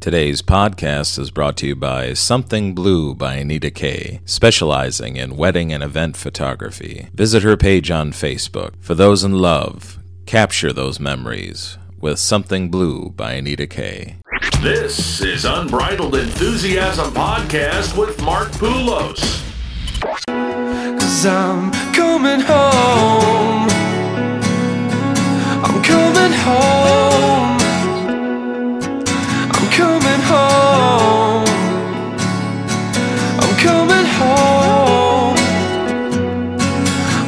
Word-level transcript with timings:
Today's 0.00 0.40
podcast 0.40 1.18
is 1.18 1.30
brought 1.30 1.58
to 1.58 1.66
you 1.66 1.76
by 1.76 2.14
Something 2.14 2.74
Blue 2.74 3.14
by 3.14 3.34
Anita 3.34 3.70
Kay, 3.70 4.20
specializing 4.24 5.16
in 5.16 5.36
wedding 5.36 5.74
and 5.74 5.82
event 5.82 6.16
photography. 6.16 7.10
Visit 7.12 7.42
her 7.42 7.58
page 7.58 7.90
on 7.90 8.12
Facebook. 8.12 8.72
For 8.80 8.94
those 8.94 9.22
in 9.22 9.32
love, 9.32 9.98
capture 10.24 10.72
those 10.72 10.98
memories 10.98 11.76
with 12.00 12.18
Something 12.18 12.70
Blue 12.70 13.10
by 13.10 13.32
Anita 13.32 13.66
Kay. 13.66 14.16
This 14.62 15.20
is 15.20 15.44
Unbridled 15.44 16.14
Enthusiasm 16.14 17.12
Podcast 17.12 17.94
with 17.94 18.22
Mark 18.22 18.48
Poulos. 18.52 19.20
Cause 20.00 21.26
I'm 21.26 21.70
coming 21.92 22.40
home. 22.40 23.68
I'm 25.62 25.82
coming 25.82 26.32
home. 26.38 27.59
I'm 29.60 29.70
coming 29.72 30.20
home. 30.22 31.46
I'm 33.26 33.56
coming 33.58 34.06
home. 34.18 35.36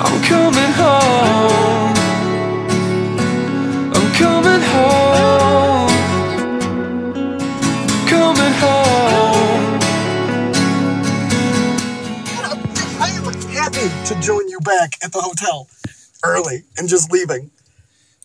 I'm 0.01 0.23
coming 0.25 0.73
home. 0.81 1.97
I'm 3.95 4.13
coming 4.15 4.63
home. 4.73 5.91
Coming 8.09 8.55
home. 8.63 9.81
I 12.99 13.11
am 13.11 13.25
happy 13.53 13.89
to 14.07 14.21
join 14.23 14.49
you 14.49 14.61
back 14.61 14.95
at 15.05 15.13
the 15.13 15.21
hotel 15.21 15.69
early 16.25 16.65
and 16.79 16.89
just 16.89 17.13
leaving. 17.13 17.51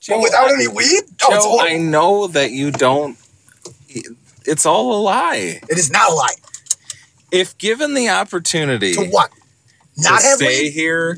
But 0.07 0.21
without 0.21 0.49
any 0.51 0.69
weed? 0.69 1.03
Oh, 1.23 1.57
Joe. 1.59 1.59
I 1.59 1.77
know 1.77 2.27
that 2.27 2.51
you 2.51 2.71
don't. 2.71 3.17
It's 4.47 4.65
all 4.65 4.93
a 4.97 5.01
lie. 5.01 5.59
It 5.69 5.77
is 5.77 5.91
not 5.91 6.09
a 6.09 6.13
lie. 6.13 6.35
If 7.31 7.57
given 7.57 7.93
the 7.93 8.09
opportunity 8.09 8.93
To 8.93 9.05
what? 9.05 9.29
Not 9.97 10.21
have 10.21 10.37
stay 10.37 10.63
weed? 10.63 10.71
here 10.71 11.17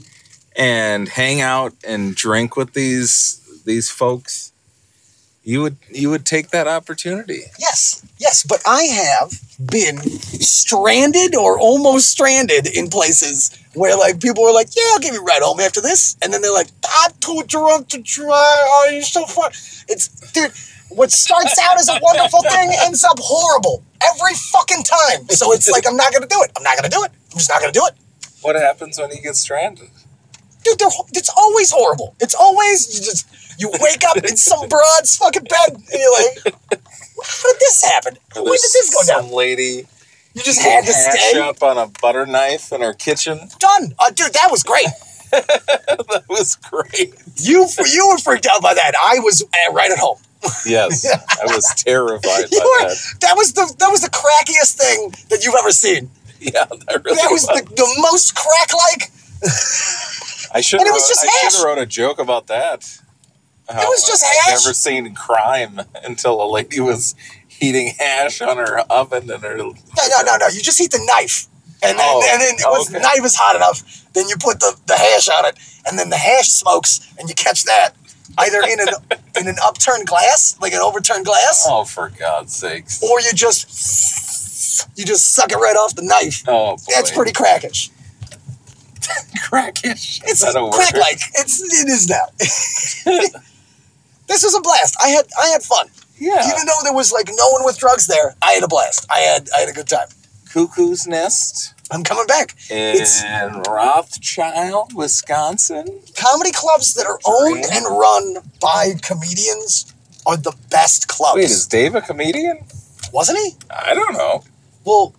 and 0.55 1.07
hang 1.07 1.39
out 1.41 1.73
and 1.85 2.15
drink 2.15 2.55
with 2.57 2.73
these 2.73 3.35
these 3.65 3.89
folks, 3.89 4.51
you 5.43 5.61
would 5.61 5.77
you 5.91 6.09
would 6.09 6.25
take 6.25 6.49
that 6.49 6.67
opportunity. 6.67 7.41
Yes, 7.59 8.03
yes, 8.17 8.43
but 8.43 8.61
I 8.65 8.83
have 8.83 9.31
been 9.69 9.99
stranded 10.01 11.35
or 11.35 11.59
almost 11.59 12.09
stranded 12.09 12.65
in 12.67 12.89
places 12.89 13.51
where 13.75 13.95
like 13.95 14.19
people 14.19 14.43
were 14.43 14.53
like, 14.53 14.69
"Yeah, 14.75 14.83
I'll 14.93 14.99
give 14.99 15.13
you 15.13 15.21
a 15.21 15.23
ride 15.23 15.43
home 15.43 15.59
after 15.59 15.81
this," 15.81 16.15
and 16.23 16.33
then 16.33 16.41
they're 16.41 16.53
like, 16.53 16.69
"I'm 17.01 17.11
too 17.19 17.43
drunk 17.45 17.89
to 17.89 18.01
try. 18.01 18.55
Oh, 18.67 18.89
you're 18.91 19.01
so 19.03 19.25
far?" 19.27 19.51
It's 19.87 20.07
dude. 20.33 20.51
What 20.89 21.11
starts 21.11 21.57
out 21.59 21.77
as 21.77 21.89
a 21.89 21.99
wonderful 22.01 22.41
thing 22.41 22.71
ends 22.85 23.03
up 23.03 23.17
horrible 23.19 23.83
every 24.03 24.33
fucking 24.33 24.83
time. 24.83 25.27
So 25.29 25.53
it's 25.53 25.69
like 25.69 25.87
I'm 25.87 25.95
not 25.95 26.13
gonna 26.13 26.27
do 26.27 26.41
it. 26.43 26.51
I'm 26.57 26.63
not 26.63 26.75
gonna 26.77 26.89
do 26.89 27.03
it. 27.03 27.11
I'm 27.31 27.37
just 27.37 27.49
not 27.49 27.61
gonna 27.61 27.71
do 27.71 27.85
it. 27.85 27.93
What 28.41 28.55
happens 28.55 28.97
when 28.99 29.11
he 29.11 29.21
gets 29.21 29.39
stranded? 29.39 29.89
dude, 30.77 30.81
it's 31.13 31.29
always 31.35 31.71
horrible. 31.71 32.15
It's 32.19 32.35
always 32.35 32.93
you 32.93 33.03
just 33.03 33.27
you 33.59 33.69
wake 33.79 34.03
up 34.07 34.17
in 34.17 34.37
some 34.37 34.67
broad's 34.67 35.17
fucking 35.17 35.43
bed 35.43 35.75
and 35.75 35.87
you're 35.91 36.13
like, 36.13 36.55
how 37.23 37.51
did 37.51 37.59
this 37.59 37.83
happen? 37.83 38.17
When 38.35 38.45
did 38.45 38.61
this 38.61 38.89
go 38.93 39.13
down? 39.13 39.23
Some 39.23 39.33
lady 39.33 39.85
You 40.33 40.41
just 40.43 40.61
had 40.61 40.85
to 40.85 40.93
stay. 40.93 41.39
up 41.39 41.61
on 41.63 41.77
a 41.77 41.87
butter 42.01 42.25
knife 42.25 42.71
in 42.71 42.81
her 42.81 42.93
kitchen. 42.93 43.39
Done, 43.59 43.93
uh, 43.99 44.09
dude. 44.11 44.33
That 44.33 44.47
was 44.51 44.63
great. 44.63 44.87
that 45.31 46.23
was 46.29 46.55
great. 46.55 47.13
You 47.37 47.67
you 47.85 48.09
were 48.09 48.17
freaked 48.17 48.47
out 48.47 48.61
by 48.61 48.73
that. 48.73 48.93
I 48.95 49.19
was 49.19 49.43
uh, 49.43 49.73
right 49.73 49.91
at 49.91 49.99
home. 49.99 50.17
Yes, 50.65 51.05
I 51.05 51.45
was 51.45 51.65
terrified 51.77 52.49
by 52.49 52.57
were, 52.57 52.87
that. 52.87 52.97
that 53.21 53.33
was 53.35 53.53
the 53.53 53.73
that 53.79 53.89
was 53.89 54.01
the 54.01 54.09
crackiest 54.09 54.77
thing 54.77 55.13
that 55.29 55.43
you've 55.43 55.55
ever 55.59 55.71
seen. 55.71 56.09
Yeah, 56.39 56.65
that 56.65 57.01
really 57.03 57.17
That 57.17 57.29
was 57.31 57.45
the, 57.47 57.61
the 57.75 57.95
most 58.01 58.35
crack 58.35 58.73
like. 58.73 59.11
I 60.53 60.61
should 60.61 60.79
And 60.79 60.87
have 60.87 60.95
it 60.95 60.97
was 60.97 61.07
just 61.09 61.25
I 61.25 61.49
should 61.49 61.57
have 61.57 61.65
wrote 61.65 61.77
a 61.77 61.85
joke 61.85 62.19
about 62.19 62.47
that. 62.47 62.99
How 63.69 63.87
was 63.89 64.05
just 64.07 64.23
I've 64.23 64.53
hash. 64.53 64.65
never 64.65 64.73
seen 64.73 65.13
crime 65.13 65.81
until 66.03 66.41
a 66.41 66.47
lady 66.49 66.79
was 66.79 67.15
heating 67.47 67.93
hash 67.99 68.41
on 68.41 68.57
her 68.57 68.79
oven 68.89 69.29
and 69.29 69.43
her. 69.43 69.57
No, 69.57 69.73
no, 69.73 70.21
no, 70.25 70.37
no. 70.37 70.47
You 70.47 70.61
just 70.61 70.79
heat 70.79 70.91
the 70.91 71.03
knife, 71.05 71.47
and 71.83 71.99
then 71.99 72.07
Oh, 72.07 72.29
and 72.31 72.41
then 72.41 72.55
the 72.93 72.99
knife 72.99 73.25
is 73.25 73.35
hot 73.35 73.55
enough, 73.55 73.83
then 74.13 74.27
you 74.27 74.37
put 74.39 74.59
the, 74.59 74.75
the 74.87 74.95
hash 74.95 75.29
on 75.29 75.45
it, 75.45 75.59
and 75.85 75.99
then 75.99 76.09
the 76.09 76.17
hash 76.17 76.47
smokes, 76.47 77.13
and 77.19 77.29
you 77.29 77.35
catch 77.35 77.65
that 77.65 77.91
either 78.37 78.61
in 78.61 78.79
an 78.79 78.87
in 79.39 79.47
an 79.47 79.55
upturned 79.63 80.05
glass, 80.07 80.57
like 80.61 80.73
an 80.73 80.79
overturned 80.79 81.25
glass, 81.25 81.65
Oh, 81.67 81.83
for 81.83 82.09
God's 82.09 82.55
sakes! 82.55 83.01
or 83.03 83.19
you 83.21 83.33
just 83.33 84.87
you 84.97 85.03
just 85.05 85.33
suck 85.33 85.51
it 85.51 85.57
right 85.57 85.75
off 85.75 85.95
the 85.95 86.03
knife. 86.03 86.43
Oh, 86.47 86.75
boy. 86.77 86.83
That's 86.93 87.11
pretty 87.11 87.31
crackish. 87.33 87.89
crackish. 89.43 90.21
It's 90.23 90.41
Is 90.43 90.53
that 90.53 90.55
a 90.59 90.63
word? 90.63 90.73
crack 90.73 90.93
like. 90.95 91.19
It's 91.35 91.61
it 91.61 91.87
is 91.89 92.07
now. 92.07 92.25
this 94.27 94.43
was 94.43 94.55
a 94.55 94.61
blast. 94.61 94.95
I 95.03 95.09
had 95.09 95.25
I 95.41 95.47
had 95.47 95.63
fun. 95.63 95.87
Yeah. 96.17 96.45
Even 96.51 96.65
though 96.67 96.79
there 96.83 96.93
was 96.93 97.11
like 97.11 97.29
no 97.33 97.49
one 97.51 97.63
with 97.65 97.77
drugs 97.79 98.07
there, 98.07 98.35
I 98.41 98.51
had 98.53 98.63
a 98.63 98.67
blast. 98.67 99.05
I 99.11 99.19
had 99.19 99.49
I 99.55 99.59
had 99.61 99.69
a 99.69 99.73
good 99.73 99.87
time. 99.87 100.07
Cuckoo's 100.51 101.07
Nest 101.07 101.73
I'm 101.91 102.03
coming 102.03 102.27
back. 102.27 102.55
It's 102.69 103.23
in 103.23 103.63
Rothschild, 103.63 104.93
Wisconsin. 104.93 105.87
comedy 106.15 106.51
clubs 106.51 106.93
that 106.93 107.07
are 107.07 107.19
owned 107.25 107.65
and 107.71 107.83
run 107.85 108.35
by 108.61 108.93
comedians 109.01 109.91
are 110.27 110.37
the 110.37 110.55
best 110.69 111.07
clubs. 111.07 111.37
Wait, 111.37 111.45
is 111.45 111.65
Dave 111.65 111.95
a 111.95 112.01
comedian? 112.01 112.59
Wasn't 113.11 113.39
he? 113.39 113.53
I 113.71 113.95
don't 113.95 114.13
know. 114.13 114.43
Well, 114.85 115.15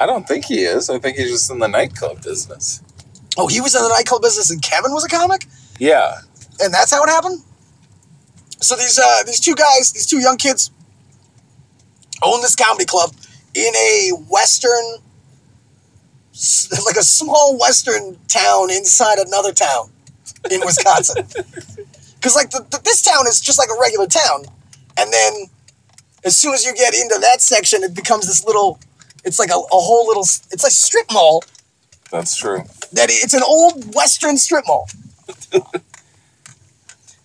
I 0.00 0.06
don't 0.06 0.26
think 0.26 0.46
he 0.46 0.60
is. 0.62 0.88
I 0.88 0.98
think 0.98 1.18
he's 1.18 1.30
just 1.30 1.50
in 1.50 1.58
the 1.58 1.68
nightclub 1.68 2.22
business. 2.22 2.82
oh, 3.36 3.46
he 3.46 3.60
was 3.60 3.74
in 3.74 3.82
the 3.82 3.88
nightclub 3.90 4.22
business, 4.22 4.50
and 4.50 4.62
Kevin 4.62 4.92
was 4.92 5.04
a 5.04 5.08
comic, 5.08 5.46
Yeah. 5.78 6.20
and 6.60 6.72
that's 6.72 6.92
how 6.92 7.02
it 7.04 7.10
happened. 7.10 7.42
So 8.62 8.74
these 8.76 8.98
uh, 8.98 9.22
these 9.26 9.40
two 9.40 9.54
guys, 9.54 9.92
these 9.92 10.06
two 10.06 10.18
young 10.18 10.38
kids, 10.38 10.70
own 12.22 12.40
this 12.40 12.54
comedy 12.56 12.86
club 12.86 13.10
in 13.56 13.74
a 13.74 14.10
western, 14.28 14.98
like 16.84 16.96
a 16.96 17.02
small 17.02 17.58
western 17.58 18.18
town 18.28 18.70
inside 18.70 19.18
another 19.18 19.52
town 19.52 19.90
in 20.50 20.60
Wisconsin. 20.64 21.26
Because 22.16 22.34
like 22.34 22.50
the, 22.50 22.66
the, 22.70 22.80
this 22.82 23.02
town 23.02 23.28
is 23.28 23.40
just 23.40 23.56
like 23.56 23.68
a 23.68 23.80
regular 23.80 24.06
town, 24.06 24.46
and 24.98 25.12
then 25.12 25.32
as 26.24 26.36
soon 26.36 26.54
as 26.54 26.64
you 26.64 26.74
get 26.74 26.92
into 26.92 27.16
that 27.20 27.40
section, 27.40 27.84
it 27.84 27.94
becomes 27.94 28.26
this 28.26 28.44
little. 28.44 28.80
It's 29.22 29.38
like 29.38 29.50
a, 29.50 29.54
a 29.54 29.68
whole 29.70 30.08
little. 30.08 30.22
It's 30.22 30.64
like 30.64 30.72
strip 30.72 31.06
mall. 31.12 31.44
That's 32.10 32.34
true. 32.34 32.64
That 32.94 33.10
it's 33.10 33.34
an 33.34 33.44
old 33.46 33.94
western 33.94 34.38
strip 34.38 34.64
mall. 34.66 34.88
All 35.54 35.62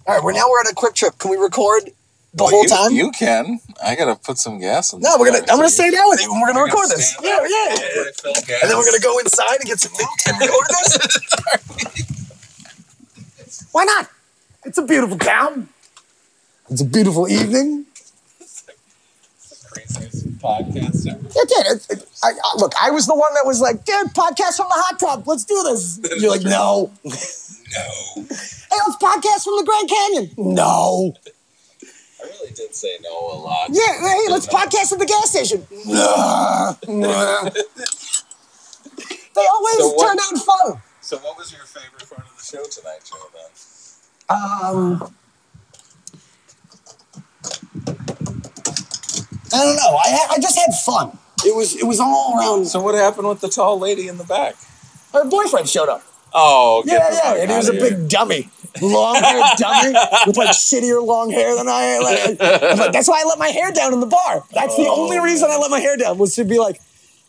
right, 0.07 0.23
we're 0.23 0.33
now 0.33 0.47
we're 0.51 0.59
at 0.59 0.71
a 0.71 0.75
Kwik 0.75 0.93
Trip. 0.93 1.17
Can 1.17 1.31
we 1.31 1.37
record 1.37 1.89
the 2.33 2.43
Well, 2.43 2.51
whole 2.51 2.63
you, 2.63 2.69
time? 2.69 2.91
You 2.91 3.11
can. 3.11 3.59
I 3.83 3.95
gotta 3.95 4.15
put 4.15 4.37
some 4.37 4.59
gas 4.59 4.93
in. 4.93 4.99
no, 5.01 5.15
we're 5.19 5.27
gonna. 5.31 5.39
car, 5.45 5.51
I'm 5.51 5.57
gonna 5.57 5.69
stay 5.69 5.91
down 5.91 6.09
with 6.09 6.21
you, 6.21 6.31
and 6.31 6.41
we're 6.41 6.47
gonna 6.47 6.59
You're 6.59 6.65
record 6.67 6.83
gonna 6.87 6.95
this. 6.95 7.11
stand 7.13 7.25
Yeah, 7.25 7.35
up? 7.35 7.43
yeah. 7.49 7.75
Before 7.75 8.03
I 8.03 8.11
fill 8.21 8.33
gas? 8.47 8.61
And 8.61 8.71
then 8.71 8.77
we're 8.77 8.85
gonna 8.85 8.99
go 8.99 9.17
inside 9.19 9.55
and 9.59 9.65
get 9.65 9.79
some 9.79 9.91
milk 9.97 10.09
and 10.27 10.39
record 10.39 10.67
this. 10.69 10.97
Why 13.71 13.83
not? 13.85 14.09
It's 14.65 14.77
a 14.77 14.81
beautiful 14.83 15.17
town. 15.17 15.69
It's 16.69 16.81
a 16.81 16.85
beautiful 16.85 17.27
evening. 17.27 17.85
It's 18.39 18.61
the 18.61 18.73
craziest 19.69 20.37
podcast 20.39 21.07
ever. 21.09 21.27
It 21.27 21.49
did. 21.49 21.65
It, 21.67 21.87
it- 22.01 22.07
I, 22.23 22.29
I, 22.31 22.53
look, 22.57 22.71
I 22.79 22.91
was 22.91 23.07
the 23.07 23.15
one 23.15 23.33
that 23.33 23.45
was 23.47 23.59
like, 23.61 23.83
dude, 23.83 24.07
podcast 24.13 24.55
from 24.57 24.67
the 24.69 24.75
hot 24.77 24.99
tub. 24.99 25.27
Let's 25.27 25.43
do 25.43 25.59
this. 25.63 25.99
You're 26.21 26.31
like, 26.31 26.43
no. 26.43 26.91
No. 27.73 27.87
Hey, 28.15 28.77
let's 28.85 28.97
podcast 29.01 29.45
from 29.45 29.55
the 29.55 29.63
Grand 29.65 29.89
Canyon. 29.89 30.31
No. 30.37 31.13
I 32.21 32.27
really 32.27 32.51
did 32.53 32.75
say 32.75 32.97
no 33.01 33.09
a 33.31 33.37
lot. 33.37 33.69
Yeah, 33.71 33.99
hey, 33.99 34.25
let's 34.29 34.47
podcast 34.47 34.91
at 34.93 34.99
the 34.99 35.05
gas 35.05 35.29
station. 35.31 35.65
They 39.33 39.45
always 39.47 39.77
So 39.77 39.87
what- 39.93 40.07
turn 40.07 40.17
out 40.19 40.37
fun. 40.43 40.81
So, 40.99 41.17
what 41.19 41.37
was 41.37 41.51
your 41.53 41.63
favorite 41.63 42.07
part 42.09 42.27
of 42.29 42.37
the 42.37 42.43
show 42.43 42.63
tonight, 42.65 42.99
Joe? 43.09 43.29
Then 43.33 43.49
Um, 44.29 45.13
I 49.53 49.57
don't 49.63 49.75
know. 49.77 49.97
I, 49.97 50.27
I 50.31 50.39
just 50.39 50.57
had 50.59 50.73
fun. 50.85 51.17
It 51.45 51.55
was 51.55 51.75
it 51.75 51.85
was 51.85 51.99
all 51.99 52.37
around. 52.37 52.65
So, 52.65 52.81
what 52.81 52.93
happened 52.95 53.27
with 53.29 53.39
the 53.41 53.49
tall 53.49 53.79
lady 53.79 54.07
in 54.07 54.17
the 54.17 54.23
back? 54.23 54.55
Her 55.13 55.25
boyfriend 55.27 55.67
showed 55.69 55.89
up. 55.89 56.03
Oh, 56.33 56.83
get 56.85 57.13
Yeah, 57.13 57.35
yeah, 57.35 57.41
and 57.41 57.51
he 57.51 57.57
was 57.57 57.69
a 57.69 57.73
here. 57.73 57.91
big 57.91 58.09
dummy, 58.09 58.49
long 58.81 59.15
haired 59.15 59.43
dummy 59.57 59.93
with 60.25 60.37
like 60.37 60.49
shittier 60.49 61.05
long 61.05 61.31
hair 61.31 61.55
than 61.55 61.67
I. 61.67 61.99
Like, 61.99 62.37
but 62.37 62.91
that's 62.91 63.07
why 63.07 63.21
I 63.23 63.27
let 63.27 63.39
my 63.39 63.49
hair 63.49 63.71
down 63.71 63.93
in 63.93 63.99
the 63.99 64.07
bar. 64.07 64.43
That's 64.53 64.75
the 64.75 64.87
only 64.87 65.17
oh. 65.17 65.23
reason 65.23 65.49
I 65.51 65.57
let 65.57 65.71
my 65.71 65.79
hair 65.79 65.97
down 65.97 66.17
was 66.17 66.35
to 66.35 66.43
be 66.43 66.59
like, 66.59 66.81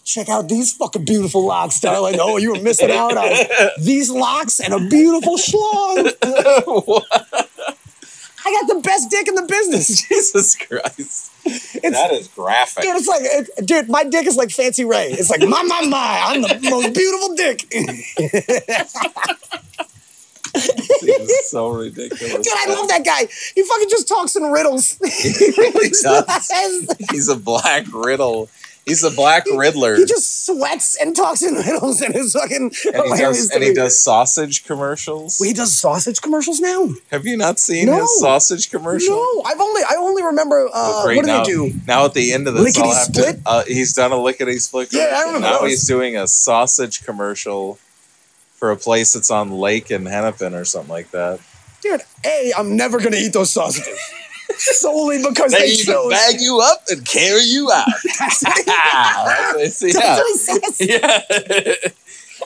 check 0.05 0.29
out 0.29 0.49
these 0.49 0.73
fucking 0.75 1.05
beautiful 1.05 1.47
locks, 1.47 1.81
darling. 1.81 2.17
Oh, 2.21 2.37
you 2.37 2.53
were 2.53 2.61
missing 2.61 2.91
out 2.91 3.17
on 3.17 3.31
these 3.81 4.11
locks 4.11 4.61
and 4.61 4.75
a 4.75 4.81
beautiful 4.89 5.37
schlong. 5.37 6.13
I 8.53 8.67
got 8.67 8.75
the 8.75 8.81
best 8.81 9.11
dick 9.11 9.29
in 9.29 9.35
the 9.35 9.43
business. 9.43 10.03
Jesus 10.09 10.57
Christ. 10.57 11.33
It's, 11.45 11.81
that 11.83 12.13
is 12.13 12.29
graphic. 12.29 12.85
dude, 12.85 12.97
it's 12.97 13.09
like, 13.09 13.23
it, 13.23 13.67
dude, 13.67 13.89
my 13.89 14.05
dick 14.05 14.27
is 14.27 14.37
like 14.37 14.51
Fancy 14.51 14.85
Ray. 14.85 15.13
It's 15.13 15.31
like, 15.31 15.41
my, 15.41 15.63
my, 15.63 15.85
my, 15.87 16.23
I'm 16.27 16.43
the 16.43 16.71
most 16.71 16.95
beautiful 16.95 17.35
dick. 17.35 17.67
It's 20.55 21.51
so 21.51 21.71
ridiculous. 21.71 22.47
Dude, 22.47 22.53
I 22.55 22.67
love 22.75 22.89
that 22.89 23.05
guy. 23.05 23.27
He 23.55 23.63
fucking 23.63 23.89
just 23.89 24.07
talks 24.07 24.37
in 24.37 24.43
riddles. 24.45 24.99
he 25.23 25.51
really 25.57 25.89
does. 25.89 26.51
He's 27.11 27.29
a 27.29 27.37
black 27.37 27.87
riddle. 27.93 28.51
He's 28.85 29.05
a 29.05 29.11
black 29.13 29.45
riddler. 29.57 29.95
He 29.97 30.05
just 30.07 30.45
sweats 30.45 30.97
and 31.01 31.15
talks 31.15 31.41
in 31.43 31.55
riddles 31.55 32.01
and 32.01 32.17
is 32.17 32.33
fucking 32.33 32.73
and 32.93 33.05
he 33.15 33.17
does 33.23 33.51
and 33.51 33.63
he 33.63 33.73
does 33.73 34.03
sausage 34.03 34.65
commercials. 34.65 35.39
Well, 35.39 35.47
he 35.49 35.55
does 35.55 35.73
sausage 35.77 36.21
commercials 36.21 36.59
now. 36.59 36.89
Have 37.13 37.25
you 37.25 37.37
not 37.37 37.61
seen 37.61 37.87
No. 37.87 38.01
his 38.01 38.19
sausage 38.21 38.71
commercial? 38.71 39.15
No, 39.15 39.43
I've 39.47 39.61
only 39.61 39.83
I 39.89 39.95
only 39.99 40.25
remember. 40.25 40.67
Uh, 40.67 40.71
Oh, 40.75 41.05
what 41.07 41.15
do 41.15 41.23
now, 41.23 41.45
they 41.45 41.51
do? 41.53 41.73
Now 41.87 42.07
at 42.07 42.15
the 42.15 42.33
end 42.33 42.49
of 42.49 42.55
this, 42.55 42.77
I'll 42.77 42.93
have 42.93 43.05
split? 43.05 43.37
to. 43.45 43.49
Uh, 43.49 43.65
he's 43.67 43.93
done 43.95 44.11
a 44.11 44.21
lickety 44.21 44.59
split. 44.59 44.93
Yeah, 44.93 45.13
I 45.15 45.23
remember 45.27 45.41
Now 45.49 45.65
he's 45.65 45.87
doing 45.87 46.17
a 46.17 46.27
sausage 46.27 47.05
commercial 47.05 47.79
for 48.57 48.73
a 48.73 48.77
place 48.77 49.13
that's 49.13 49.31
on 49.31 49.51
Lake 49.53 49.91
and 49.91 50.07
Hennepin 50.09 50.55
or 50.55 50.65
something 50.65 50.91
like 50.91 51.11
that. 51.13 51.39
Dude, 51.83 52.01
a 52.27 52.53
I'm 52.59 52.77
never 52.77 52.99
gonna 53.01 53.17
eat 53.17 53.33
those 53.33 53.53
sausages 53.53 53.97
solely 54.63 55.19
because 55.23 55.53
they, 55.53 55.59
They 55.61 55.67
even 55.73 55.95
chose. 55.95 56.11
bag 56.11 56.41
you 56.41 56.61
up 56.61 56.83
and 56.91 57.05
carry 57.07 57.43
you 57.43 57.71
out. 57.73 57.87
That's 58.19 58.43
what 58.43 58.59
he- 58.59 58.65
That's 58.65 59.83
what- 59.83 60.61
That's 60.63 60.81
yeah. 60.81 61.21
says. 61.29 61.83
Yeah. 61.83 61.89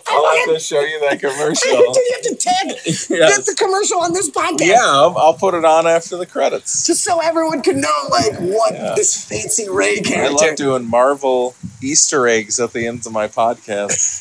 I'll 0.08 0.36
have 0.36 0.48
to 0.54 0.60
show 0.60 0.80
you 0.82 1.00
that 1.00 1.20
Dude, 1.20 1.30
commercial. 1.32 1.70
you 1.72 2.12
have 2.12 2.22
to 2.22 2.36
tag 2.36 2.76
Yes. 3.10 3.46
the 3.46 3.54
commercial 3.58 3.98
on 4.00 4.12
this 4.12 4.30
podcast. 4.30 4.60
Yeah, 4.66 4.76
I'll, 4.84 5.16
I'll 5.16 5.34
put 5.34 5.54
it 5.54 5.64
on 5.64 5.86
after 5.86 6.16
the 6.18 6.26
credits. 6.26 6.86
Just 6.86 7.02
so 7.02 7.18
everyone 7.20 7.62
can 7.62 7.80
know, 7.80 8.04
like, 8.10 8.34
what 8.38 8.74
Yeah. 8.74 8.92
this 8.94 9.24
fancy 9.24 9.68
Ray 9.68 10.00
character. 10.00 10.44
I 10.44 10.48
love 10.48 10.56
doing 10.56 10.88
Marvel 10.88 11.54
Easter 11.82 12.28
eggs 12.28 12.60
at 12.60 12.72
the 12.72 12.86
ends 12.86 13.06
of 13.06 13.12
my 13.14 13.26
podcast. 13.26 14.20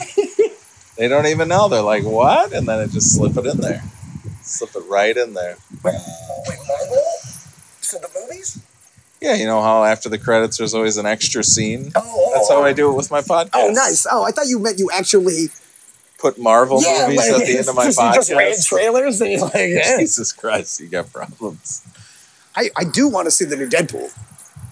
they 0.97 1.07
don't 1.09 1.27
even 1.27 1.49
know. 1.49 1.67
They're 1.67 1.81
like, 1.81 2.03
what? 2.03 2.53
And 2.53 2.67
then 2.67 2.79
I 2.79 2.85
just 2.87 3.13
slip 3.15 3.35
it 3.37 3.45
in 3.45 3.57
there. 3.57 3.83
Slip 4.43 4.75
it 4.75 4.83
right 4.89 5.15
in 5.15 5.33
there. 5.33 5.57
Wait, 5.83 5.93
Marvel? 6.67 7.03
For 9.25 9.33
the 9.33 9.37
movies? 9.37 9.39
Yeah, 9.39 9.43
you 9.43 9.45
know 9.45 9.61
how 9.61 9.83
after 9.83 10.09
the 10.09 10.17
credits 10.17 10.57
there's 10.57 10.73
always 10.73 10.97
an 10.97 11.05
extra 11.05 11.43
scene? 11.43 11.91
Oh, 11.95 12.01
oh, 12.03 12.31
That's 12.33 12.49
how 12.49 12.63
I 12.63 12.73
do 12.73 12.91
it 12.91 12.95
with 12.95 13.11
my 13.11 13.21
podcast. 13.21 13.49
Oh, 13.53 13.71
nice. 13.71 14.05
Oh, 14.09 14.23
I 14.23 14.31
thought 14.31 14.47
you 14.47 14.59
meant 14.59 14.79
you 14.79 14.89
actually. 14.93 15.47
Put 16.17 16.39
Marvel 16.39 16.77
movies 16.77 17.17
like, 17.17 17.31
at 17.31 17.45
the 17.45 17.57
end 17.57 17.67
of 17.67 17.75
my 17.75 17.85
just, 17.85 17.99
you 17.99 18.13
just 18.13 18.31
ran 18.31 18.55
trailers 18.63 19.21
and 19.21 19.31
you're 19.31 19.41
like, 19.41 19.53
yeah. 19.55 19.97
Jesus 19.99 20.31
Christ, 20.31 20.79
you 20.79 20.87
got 20.87 21.11
problems. 21.11 21.85
I, 22.55 22.69
I 22.77 22.85
do 22.85 23.09
want 23.09 23.25
to 23.25 23.31
see 23.31 23.45
the 23.45 23.57
new 23.57 23.67
Deadpool. 23.67 24.17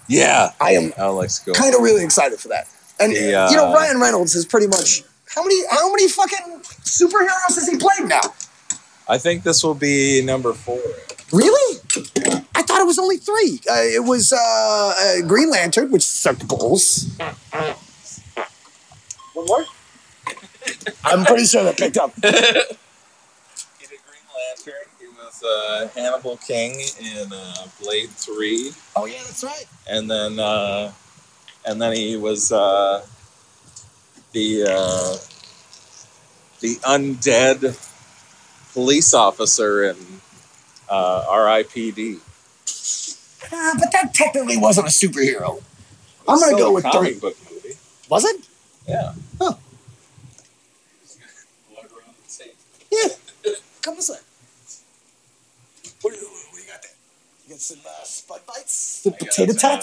Yeah. 0.08 0.52
I 0.60 0.72
am 0.72 0.94
looks 1.16 1.40
kind 1.40 1.76
of 1.76 1.82
really 1.82 2.04
excited 2.04 2.40
for 2.40 2.48
that. 2.48 2.68
And 3.00 3.14
The, 3.14 3.36
uh, 3.36 3.50
you 3.50 3.58
know, 3.58 3.74
Ryan 3.74 4.00
Reynolds 4.00 4.36
is 4.36 4.46
pretty 4.46 4.68
much 4.68 5.04
how 5.34 5.44
many 5.44 5.62
how 5.70 5.90
many 5.90 6.08
fucking 6.08 6.62
superheroes 6.62 7.56
has 7.56 7.68
he 7.68 7.78
played 7.78 8.08
now? 8.08 8.22
I 9.08 9.18
think 9.18 9.44
this 9.44 9.64
will 9.64 9.76
be 9.76 10.22
number 10.24 10.54
four. 10.54 10.80
Really? 11.32 11.73
I 11.96 12.62
thought 12.64 12.82
it 12.82 12.88
was 12.88 12.98
only 13.00 13.18
three. 13.18 13.60
Uh, 13.70 13.82
it 13.84 14.04
was 14.04 14.34
uh, 14.34 14.38
uh, 14.98 15.28
Green 15.28 15.50
Lantern, 15.50 15.92
which 15.92 16.04
sucked 16.04 16.48
balls. 16.48 17.16
One 19.34 19.46
more. 19.46 19.66
I'm 21.04 21.26
pretty 21.26 21.46
sure 21.46 21.64
that 21.64 21.78
picked 21.78 21.98
up. 21.98 22.14
He 23.80 23.86
did 23.88 24.00
Green 24.08 24.26
Lantern. 24.34 24.88
He 25.00 25.08
was 25.08 25.44
uh, 25.44 25.90
Hannibal 25.94 26.38
King 26.38 26.80
in 27.00 27.32
uh, 27.34 27.68
Blade 27.82 28.10
Three. 28.10 28.72
Oh 28.96 29.06
yeah, 29.06 29.22
that's 29.26 29.44
right. 29.44 29.66
and 29.88 30.10
then 30.10 30.40
uh, 30.40 30.92
and 31.66 31.82
then 31.82 31.96
he 31.96 32.16
was 32.18 32.52
uh, 32.52 33.06
the 34.32 34.64
uh, 34.64 35.18
the 36.62 36.76
undead 36.84 37.78
police 38.74 39.14
officer 39.14 39.84
in 39.84 39.98
uh, 40.90 41.26
R.I.P.D. 41.30 42.18
Ah, 43.52 43.76
but 43.80 43.92
that 43.92 44.14
technically 44.14 44.58
wasn't 44.58 44.88
a 44.88 44.90
superhero. 44.90 45.62
I'm 46.28 46.40
gonna 46.40 46.54
Still 46.54 46.58
go 46.58 46.68
a 46.70 46.74
with 46.74 46.84
comic 46.86 47.12
three. 47.14 47.20
book 47.20 47.38
movie. 47.52 47.76
Was 48.10 48.24
it? 48.26 48.48
Yeah. 48.88 49.14
Huh. 49.40 49.54
Blood 51.70 51.86
around 51.86 52.16
the 52.26 52.44
tape. 52.44 52.56
Yeah. 52.92 53.54
Come 53.82 53.96
on. 53.96 54.00
way. 54.00 54.16
What 56.02 56.14
do 56.14 56.20
you, 56.20 56.26
what 56.28 56.56
do 56.56 56.62
you 56.62 56.68
got 56.68 56.82
there? 56.82 56.92
You 57.48 57.54
got 57.54 57.60
some 57.60 57.80
uh, 57.86 58.04
spud 58.04 58.42
bites? 58.48 58.74
Some 59.04 59.14
I 59.14 59.18
got, 59.18 59.30
potato 59.30 59.52
uh, 59.68 59.82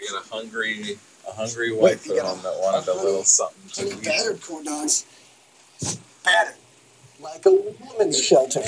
we 0.00 0.08
got 0.08 0.24
a 0.24 0.28
hungry 0.34 0.98
a 1.28 1.32
hungry 1.32 1.72
Wait, 1.72 1.80
wife 1.80 2.06
you 2.06 2.16
at 2.18 2.22
got 2.22 2.38
a- 2.38 2.42
that 2.42 2.54
wanted 2.60 2.88
a 2.88 2.92
a 2.92 2.94
little 3.02 3.24
something 3.24 3.86
to 3.90 3.96
eat. 3.98 4.04
battered 4.04 4.40
corn 4.42 4.64
dogs. 4.64 5.06
Battered. 6.24 6.54
Like 7.20 7.46
a 7.46 7.50
woman's 7.52 8.20
shelter. 8.20 8.62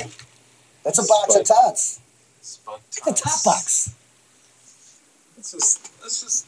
That's 0.85 0.99
a 0.99 1.07
box 1.07 1.37
of 1.37 1.45
tots. 1.45 2.01
Spud 2.43 2.81
The 2.93 3.13
top 3.13 3.45
box. 3.45 3.95
It's 5.39 5.53
just 5.53 5.91
it's 6.05 6.23
just 6.23 6.47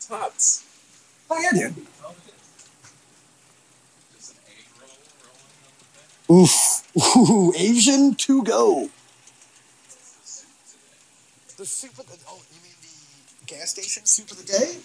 tots. 0.00 0.64
Oh, 1.30 1.38
yeah, 1.40 1.50
dude. 1.52 1.74
Just 4.16 4.32
an 4.32 4.38
egg 4.46 4.64
roll 4.80 4.88
rolling 5.26 5.60
on 5.66 5.74
the 5.78 5.86
bed. 5.92 6.42
Oof. 6.42 6.78
Ooh, 7.18 7.52
Asian 7.56 8.14
to 8.14 8.42
go. 8.42 8.90
The 11.56 11.66
soup 11.66 11.98
of 11.98 12.06
the 12.06 12.16
oh, 12.28 12.40
you 12.54 12.60
mean 12.62 12.74
the 12.80 13.46
gas 13.52 13.70
station 13.70 14.04
soup 14.06 14.30
of 14.30 14.38
the 14.38 14.44
day? 14.44 14.78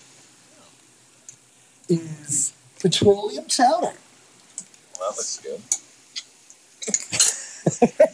Is 1.89 2.53
petroleum 2.79 3.45
chowder. 3.45 3.93
Well, 4.99 5.11
that 5.11 5.17
looks 5.17 5.39
good. 5.39 5.61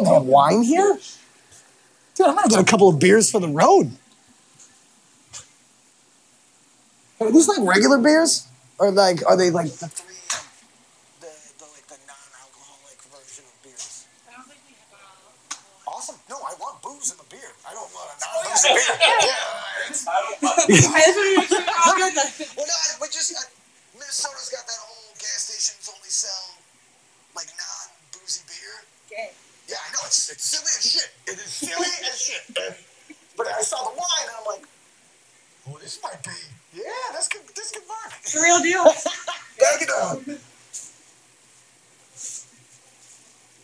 Oh, 0.00 0.04
they 0.04 0.10
have 0.10 0.24
wine 0.24 0.62
here? 0.62 0.98
Dude, 2.14 2.26
I'm 2.26 2.34
gonna 2.36 2.48
get 2.48 2.60
a 2.60 2.64
couple 2.64 2.88
of 2.88 2.98
beers 2.98 3.30
for 3.30 3.40
the 3.40 3.48
road. 3.48 3.90
Are 7.20 7.30
these 7.32 7.48
like 7.48 7.58
regular 7.62 7.98
beers? 7.98 8.46
Or 8.78 8.90
like 8.90 9.24
are 9.26 9.36
they 9.36 9.50
like 9.50 9.66
the 9.70 9.86
three 9.88 10.14
the, 11.22 11.30
the 11.58 11.64
like 11.70 11.86
the 11.86 11.98
non-alcoholic 12.10 12.98
version 13.06 13.44
of 13.46 13.54
beers? 13.62 14.06
Awesome. 15.86 16.16
No, 16.28 16.36
I 16.42 16.54
want 16.58 16.82
booze 16.82 17.12
in 17.12 17.18
the 17.18 17.24
beer. 17.30 17.52
I 17.66 17.72
don't 17.72 17.88
want 17.94 18.10
a 18.10 18.16
non-booze 18.18 18.62
beer. 18.66 18.82
Yeah. 19.24 19.94
well, 20.42 20.54
no, 22.66 22.74
I- 22.74 22.98
we 23.00 23.06
just 23.08 23.30
I, 23.36 23.44
Minnesota's 23.94 24.50
got 24.50 24.66
that 24.66 24.80
whole 24.82 25.14
gas 25.18 25.46
stations 25.46 25.86
only 25.86 26.10
sell 26.10 26.58
like 27.36 27.46
non-boozy 27.54 28.42
beer. 28.50 28.82
Yeah, 29.68 29.76
I 29.80 29.88
know 29.92 30.00
it's, 30.06 30.28
it's 30.30 30.44
silly 30.44 30.72
as 30.76 30.84
shit. 30.84 31.10
It 31.26 31.38
is 31.38 31.50
silly 31.52 31.88
as 32.10 32.18
shit. 32.20 32.42
And, 32.58 32.74
but 33.36 33.46
I 33.48 33.62
saw 33.62 33.82
the 33.84 33.90
wine 33.96 34.26
and 34.28 34.36
I'm 34.40 34.44
like, 34.46 34.64
oh, 35.68 35.78
this 35.80 35.98
might 36.02 36.22
be. 36.22 36.30
Yeah, 36.74 36.82
this 37.12 37.28
could 37.28 37.42
this 37.54 37.70
could 37.72 37.82
work. 37.88 38.12
It's 38.22 38.32
The 38.32 38.40
real 38.40 38.60
deal. 38.60 38.84
Back 39.60 39.82
it 39.82 39.90
up. 39.90 40.38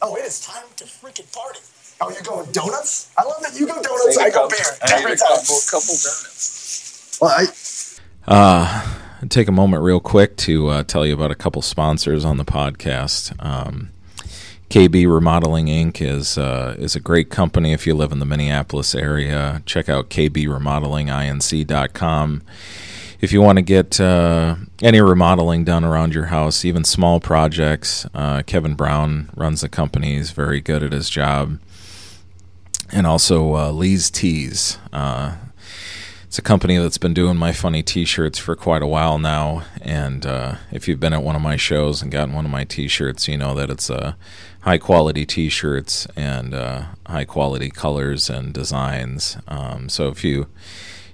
Oh, 0.03 0.17
it 0.17 0.25
is 0.25 0.41
time 0.41 0.65
to 0.77 0.85
freaking 0.85 1.31
party. 1.35 1.61
Oh, 2.01 2.11
you're 2.11 2.23
going 2.23 2.51
donuts? 2.53 3.11
I 3.19 3.25
love 3.25 3.43
that 3.43 3.59
you 3.59 3.67
go 3.67 3.75
donuts. 3.83 4.17
I 4.19 4.31
go 4.31 4.49
beer 4.49 4.59
I 4.83 4.93
every 4.95 5.11
need 5.11 5.15
a 5.15 5.17
time. 5.19 5.29
couple, 5.37 5.57
couple 5.71 5.95
donuts. 5.95 7.19
Well, 7.21 7.31
I, 7.31 7.47
Uh, 8.27 9.27
take 9.29 9.49
a 9.49 9.53
moment 9.53 9.83
real 9.83 10.01
quick 10.01 10.37
to 10.39 10.69
uh, 10.69 10.83
tell 10.85 11.05
you 11.05 11.13
about 11.13 11.31
a 11.31 11.35
couple 11.35 11.61
sponsors 11.61 12.25
on 12.25 12.39
the 12.39 12.45
podcast. 12.47 13.35
Um, 13.45 13.91
KB 14.71 15.13
Remodeling 15.13 15.67
Inc. 15.67 16.01
is 16.01 16.39
uh, 16.39 16.77
is 16.79 16.95
a 16.95 17.01
great 17.01 17.29
company 17.29 17.73
if 17.73 17.89
you 17.89 17.95
live 17.95 18.13
in 18.13 18.21
the 18.21 18.25
Minneapolis 18.25 18.95
area. 18.95 19.65
Check 19.67 19.89
out 19.89 20.11
kbremodelinginc.com. 20.11 22.43
If 23.21 23.33
you 23.33 23.43
want 23.43 23.59
to 23.59 23.63
get 23.63 24.01
uh, 24.01 24.55
any 24.81 25.01
remodeling 25.01 25.65
done 25.65 25.85
around 25.85 26.15
your 26.15 26.27
house, 26.27 26.65
even 26.65 26.85
small 26.85 27.19
projects, 27.19 28.07
uh, 28.15 28.45
Kevin 28.47 28.75
Brown 28.75 29.31
runs 29.35 29.63
the 29.63 29.69
company. 29.69 30.15
He's 30.15 30.31
very 30.31 30.61
good 30.61 30.85
at 30.85 30.93
his 30.93 31.11
job. 31.11 31.59
And 32.93 33.09
also 33.09 33.57
uh, 33.57 33.73
Lee's 33.73 34.09
Tees. 34.09 34.79
Uh, 34.93 35.35
it's 36.31 36.39
a 36.39 36.43
company 36.43 36.79
that's 36.79 36.97
been 36.97 37.13
doing 37.13 37.37
my 37.37 37.51
funny 37.51 37.83
T-shirts 37.83 38.39
for 38.39 38.55
quite 38.55 38.83
a 38.83 38.87
while 38.87 39.19
now, 39.19 39.65
and 39.83 40.25
uh, 40.25 40.59
if 40.71 40.87
you've 40.87 41.01
been 41.01 41.13
at 41.13 41.25
one 41.25 41.35
of 41.35 41.43
my 41.43 41.57
shows 41.57 42.03
and 42.03 42.13
gotten 42.13 42.37
one 42.37 42.45
of 42.45 42.53
my 42.53 42.63
T-shirts, 42.63 43.27
you 43.27 43.37
know 43.37 43.53
that 43.57 43.69
it's 43.69 43.91
uh, 43.91 44.13
high 44.63 44.79
quality 44.79 45.25
T-shirts 45.25 46.07
and 46.17 46.55
uh, 46.55 46.85
high 47.07 47.25
quality 47.25 47.71
colors 47.71 48.29
and 48.29 48.53
designs. 48.53 49.39
Um, 49.49 49.89
so 49.89 50.09
if 50.09 50.23
you 50.25 50.49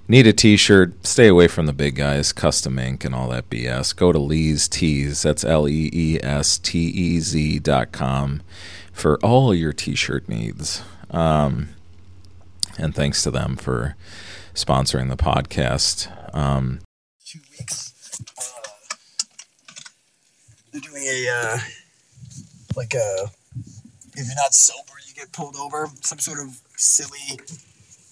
need 0.07 0.27
a 0.27 0.33
T-shirt, 0.33 1.05
stay 1.05 1.27
away 1.27 1.47
from 1.47 1.65
the 1.65 1.73
big 1.73 1.95
guys, 1.95 2.33
custom 2.33 2.77
ink 2.79 3.05
and 3.05 3.15
all 3.15 3.29
that 3.29 3.49
BS. 3.49 3.95
Go 3.95 4.11
to 4.11 4.19
Lee's 4.19 4.67
Tees. 4.67 5.21
That's 5.21 5.43
L 5.43 5.67
E 5.67 5.89
E 5.93 6.19
S 6.21 6.57
T 6.57 6.79
E 6.79 7.19
Z 7.19 7.59
dot 7.59 7.91
com 7.91 8.41
for 8.91 9.17
all 9.23 9.53
your 9.53 9.73
T-shirt 9.73 10.27
needs. 10.27 10.81
Um, 11.11 11.69
and 12.77 12.93
thanks 12.93 13.23
to 13.23 13.31
them 13.31 13.55
for 13.55 13.95
sponsoring 14.53 15.09
the 15.09 15.17
podcast. 15.17 16.11
Um, 16.35 16.79
two 17.25 17.39
weeks. 17.51 17.93
Uh, 18.39 18.69
they're 20.71 20.81
doing 20.81 21.03
a 21.03 21.29
uh, 21.29 21.57
like 22.77 22.93
a 22.93 23.27
if 24.15 24.25
you're 24.25 24.35
not 24.35 24.53
sober, 24.53 24.93
you 25.07 25.13
get 25.13 25.31
pulled 25.33 25.55
over. 25.57 25.89
Some 26.01 26.19
sort 26.19 26.39
of 26.39 26.59
silly, 26.77 27.39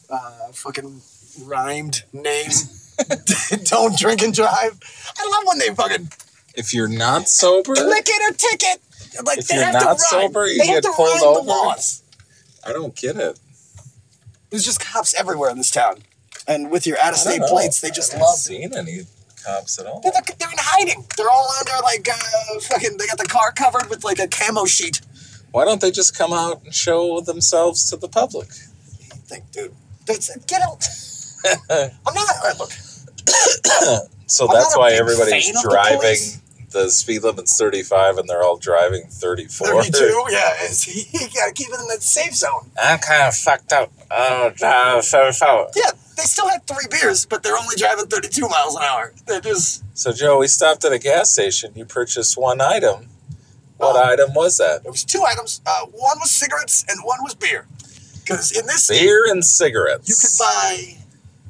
uh, 0.10 0.52
fucking 0.54 1.02
rhymed 1.44 2.04
name. 2.14 2.50
Don't 3.66 3.98
drink 3.98 4.22
and 4.22 4.34
drive. 4.34 4.80
I 5.18 5.30
love 5.30 5.44
when 5.46 5.58
they 5.60 5.74
fucking 5.74 6.10
If 6.56 6.74
you're 6.74 6.88
not 6.88 7.28
sober, 7.30 7.74
click 7.76 8.06
it 8.08 8.32
or 8.32 8.36
ticket. 8.36 8.82
Like 9.26 9.40
If 9.40 9.48
they 9.48 9.56
you're 9.56 9.64
have 9.66 9.74
not 9.74 9.82
to 9.82 9.88
rhyme. 9.88 9.98
sober, 9.98 10.48
you 10.48 10.60
they 10.60 10.68
have 10.68 10.84
get 10.84 10.90
to 10.90 10.94
pulled 10.96 11.10
rhyme 11.10 11.24
over? 11.24 11.42
The 11.42 11.46
laws. 11.48 12.04
I 12.68 12.74
don't 12.74 12.96
get 12.96 13.16
it. 13.18 13.40
There's 14.50 14.66
just 14.66 14.80
cops 14.80 15.14
everywhere 15.14 15.50
in 15.50 15.58
this 15.58 15.72
town, 15.72 16.04
and 16.48 16.70
with 16.72 16.88
your 16.88 16.98
out-of-state 17.00 17.42
plates, 17.44 17.82
they 17.82 17.90
just 17.92 18.16
I 18.16 18.20
love. 18.20 18.36
seen 18.36 18.74
any 18.76 19.02
cops 19.46 19.80
at 19.80 19.86
all. 19.86 20.02
They're, 20.02 20.12
they're 20.12 20.52
in 20.52 20.58
hiding. 20.60 21.06
They're 21.18 21.30
all 21.30 21.50
under 21.60 21.84
like 21.84 22.08
uh, 22.10 22.60
fucking. 22.62 22.98
They 22.98 23.08
got 23.08 23.18
the 23.18 23.26
car 23.26 23.52
covered 23.52 23.90
with 23.90 24.04
like 24.04 24.20
a 24.20 24.28
camo 24.28 24.66
sheet. 24.66 25.02
Why 25.52 25.66
don't 25.66 25.80
they 25.82 25.92
just 25.92 26.18
come 26.18 26.34
out 26.34 26.64
and 26.64 26.74
show 26.74 27.22
themselves 27.22 27.90
to 27.90 27.96
the 27.98 28.10
public? 28.10 28.50
Think, 29.28 29.52
dude. 29.52 29.74
That's 30.06 30.36
get 30.46 30.62
out. 30.62 30.86
I'm 32.06 32.14
not. 32.14 32.30
Right, 32.44 32.60
look. 32.60 32.72
So 34.28 34.48
I'm 34.48 34.56
that's 34.56 34.76
why 34.76 34.92
everybody's 34.94 35.46
fan 35.46 35.56
of 35.56 35.62
the 35.62 35.70
driving. 35.70 36.18
The, 36.72 36.90
speed 36.90 37.24
limit's 37.24 37.58
35 37.58 38.18
and 38.18 38.28
they're 38.30 38.44
all 38.44 38.58
driving 38.58 39.08
34. 39.08 39.68
Thirty-two. 39.84 40.24
Yeah, 40.30 40.52
it's, 40.62 40.88
you 41.14 41.20
gotta 41.34 41.54
keep 41.54 41.70
it 41.70 41.80
in 41.80 41.88
the 41.88 41.98
safe 42.02 42.36
zone. 42.36 42.72
I'm 42.82 43.00
kind 43.00 43.28
of 43.28 43.36
fucked 43.36 43.72
up. 43.72 43.92
Oh, 44.12 44.52
drive 44.56 45.06
34. 45.06 45.70
Yeah, 45.76 45.92
they 46.18 46.24
still 46.24 46.50
had 46.50 46.66
three 46.68 46.86
beers, 46.90 47.26
but 47.26 47.44
they're 47.44 47.58
only 47.58 47.76
driving 47.78 48.08
thirty-two 48.08 48.48
miles 48.50 48.76
an 48.76 48.84
hour. 48.84 49.14
They're 49.26 49.40
just. 49.42 49.84
So, 49.98 50.12
Joe, 50.12 50.40
we 50.40 50.48
stopped 50.48 50.84
at 50.86 50.92
a 50.92 51.00
gas 51.00 51.32
station. 51.32 51.72
You 51.76 51.86
purchased 51.86 52.38
one 52.38 52.60
item. 52.62 53.08
What 53.78 53.96
Oh. 53.96 54.04
item 54.12 54.34
was 54.34 54.58
that? 54.58 54.82
It 54.86 54.90
was 54.92 55.04
two 55.04 55.24
items. 55.24 55.62
Uh, 55.66 55.86
one 55.88 56.18
was 56.20 56.32
cigarettes 56.32 56.86
and 56.90 57.00
one 57.04 57.20
was 57.24 57.36
beer. 57.36 57.68
Because 58.22 58.52
in 58.52 58.66
this 58.66 58.88
Beer 58.88 59.26
and 59.30 59.44
cigarettes. 59.46 60.10
you 60.10 60.16
could 60.16 60.38
buy 60.40 60.98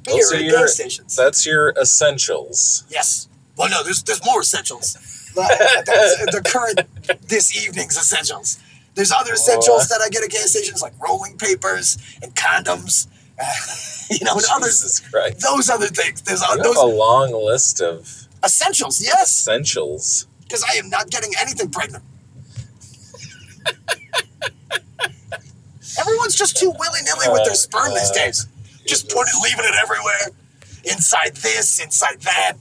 beer 0.04 0.34
at 0.36 0.42
your- 0.44 0.60
gas 0.62 0.74
stations. 0.74 1.16
That's 1.16 1.46
your 1.46 1.70
essentials. 1.80 2.84
Yes. 2.90 3.28
Well, 3.58 3.70
no, 3.70 3.84
there's 3.84 4.04
there's 4.04 4.24
more 4.26 4.42
essentials. 4.42 4.98
The 5.36 6.42
current 6.46 6.80
this 7.28 7.56
evening's 7.62 7.98
essentials. 7.98 8.58
There's 8.96 9.12
other 9.12 9.34
essentials 9.34 9.90
that 9.90 10.00
I 10.02 10.08
get 10.08 10.24
at 10.24 10.30
gas 10.30 10.52
stations 10.52 10.82
like 10.82 10.94
rolling 11.02 11.38
papers 11.38 11.98
and 12.24 12.34
condoms, 12.36 13.08
you 14.10 14.24
know, 14.24 14.36
and 14.36 14.46
others. 14.52 14.82
Jesus 14.82 15.02
Christ. 15.02 15.42
Those 15.42 15.70
other 15.70 15.88
things. 15.88 16.22
There's 16.22 16.42
You 16.42 16.48
uh, 16.48 16.64
those 16.64 16.78
a 16.78 16.86
long 16.86 17.34
list 17.34 17.82
of 17.82 18.28
essentials. 18.46 19.02
Yes, 19.04 19.30
essentials. 19.40 20.28
because 20.44 20.64
I 20.64 20.76
am 20.78 20.90
not 20.90 21.10
getting 21.10 21.34
anything 21.38 21.70
pregnant. 21.70 22.04
Everyone's 26.00 26.36
just 26.36 26.58
too 26.58 26.72
willy 26.78 27.00
nilly 27.04 27.28
with 27.32 27.44
their 27.46 27.56
sperm 27.56 27.94
these 27.94 28.12
days. 28.12 28.48
Just 28.86 29.10
putting, 29.10 29.34
leaving 29.44 29.66
it 29.66 29.76
everywhere. 29.82 30.32
Inside 30.84 31.36
this, 31.38 31.80
inside 31.82 32.22
that. 32.22 32.54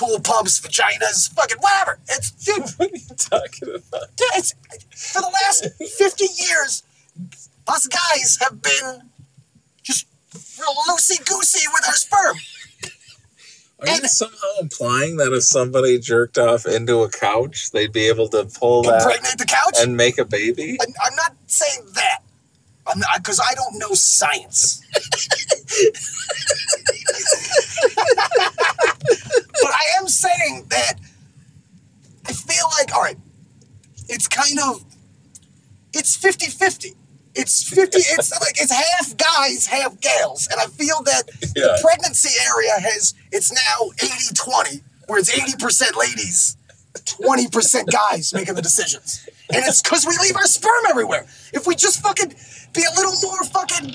Pool 0.00 0.18
pumps, 0.20 0.58
vaginas, 0.60 1.30
fucking 1.34 1.58
whatever. 1.58 1.98
It's 2.08 2.30
dude, 2.30 2.62
What 2.78 2.90
are 2.90 2.96
you 2.96 3.14
talking 3.18 3.68
about? 3.68 4.16
Dude, 4.16 4.28
it's 4.34 4.54
for 5.12 5.20
the 5.20 5.28
last 5.28 5.66
50 5.78 6.24
years, 6.42 6.82
us 7.68 7.86
guys 7.86 8.38
have 8.40 8.62
been 8.62 9.02
just 9.82 10.06
real 10.58 10.74
loosey 10.88 11.22
goosey 11.26 11.68
with 11.74 11.86
our 11.86 11.94
sperm. 11.94 12.36
Are 13.80 13.88
you 13.88 14.08
somehow 14.08 14.60
implying 14.60 15.16
that 15.18 15.32
if 15.34 15.42
somebody 15.44 15.98
jerked 15.98 16.38
off 16.38 16.64
into 16.64 17.02
a 17.02 17.10
couch, 17.10 17.70
they'd 17.72 17.92
be 17.92 18.08
able 18.08 18.28
to 18.28 18.44
pull 18.44 18.82
that 18.84 19.02
Impregnate 19.02 19.36
the 19.38 19.44
couch? 19.46 19.76
and 19.78 19.96
make 19.98 20.16
a 20.18 20.24
baby? 20.24 20.78
I'm, 20.80 20.94
I'm 21.04 21.14
not 21.14 21.34
saying 21.46 21.86
that. 21.94 22.20
Because 23.16 23.38
I 23.38 23.54
don't 23.54 23.78
know 23.78 23.94
science. 23.94 24.82
but 29.62 29.68
I 29.80 29.98
am 30.00 30.08
saying 30.08 30.66
that 30.68 30.94
I 32.26 32.32
feel 32.32 32.64
like 32.78 32.94
all 32.94 33.02
right, 33.02 33.18
it's 34.08 34.28
kind 34.28 34.58
of 34.58 34.84
it's 35.92 36.16
50-50. 36.16 36.94
It's 37.34 37.62
50 37.68 37.80
it's 37.98 38.32
like 38.40 38.60
it's 38.60 38.72
half 38.72 39.16
guys, 39.16 39.66
half 39.66 40.00
gals. 40.00 40.48
And 40.50 40.60
I 40.60 40.66
feel 40.66 41.02
that 41.04 41.22
Yeah. 41.56 41.62
the 41.64 41.78
pregnancy 41.82 42.30
area 42.46 42.72
has 42.80 43.14
it's 43.32 43.52
now 43.52 43.90
80-20, 43.98 44.82
where 45.06 45.18
it's 45.20 45.30
80% 45.32 45.96
ladies, 45.96 46.56
20% 46.94 47.86
guys 47.90 48.32
making 48.34 48.54
the 48.54 48.62
decisions. 48.62 49.28
And 49.52 49.64
it's 49.64 49.80
because 49.82 50.06
we 50.06 50.16
leave 50.22 50.36
our 50.36 50.46
sperm 50.46 50.84
everywhere. 50.88 51.26
If 51.52 51.66
we 51.66 51.74
just 51.74 52.00
fucking 52.02 52.34
be 52.72 52.82
a 52.84 52.94
little 52.94 53.14
more 53.22 53.42
fucking 53.44 53.94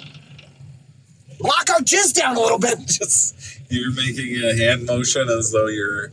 lock 1.39 1.69
our 1.69 1.79
jizz 1.79 2.13
down 2.13 2.35
a 2.35 2.39
little 2.39 2.59
bit. 2.59 2.77
Just 2.87 3.54
you're 3.69 3.93
making 3.93 4.43
a 4.43 4.55
hand 4.55 4.85
motion 4.85 5.27
as 5.29 5.51
though 5.51 5.67
you're 5.67 6.11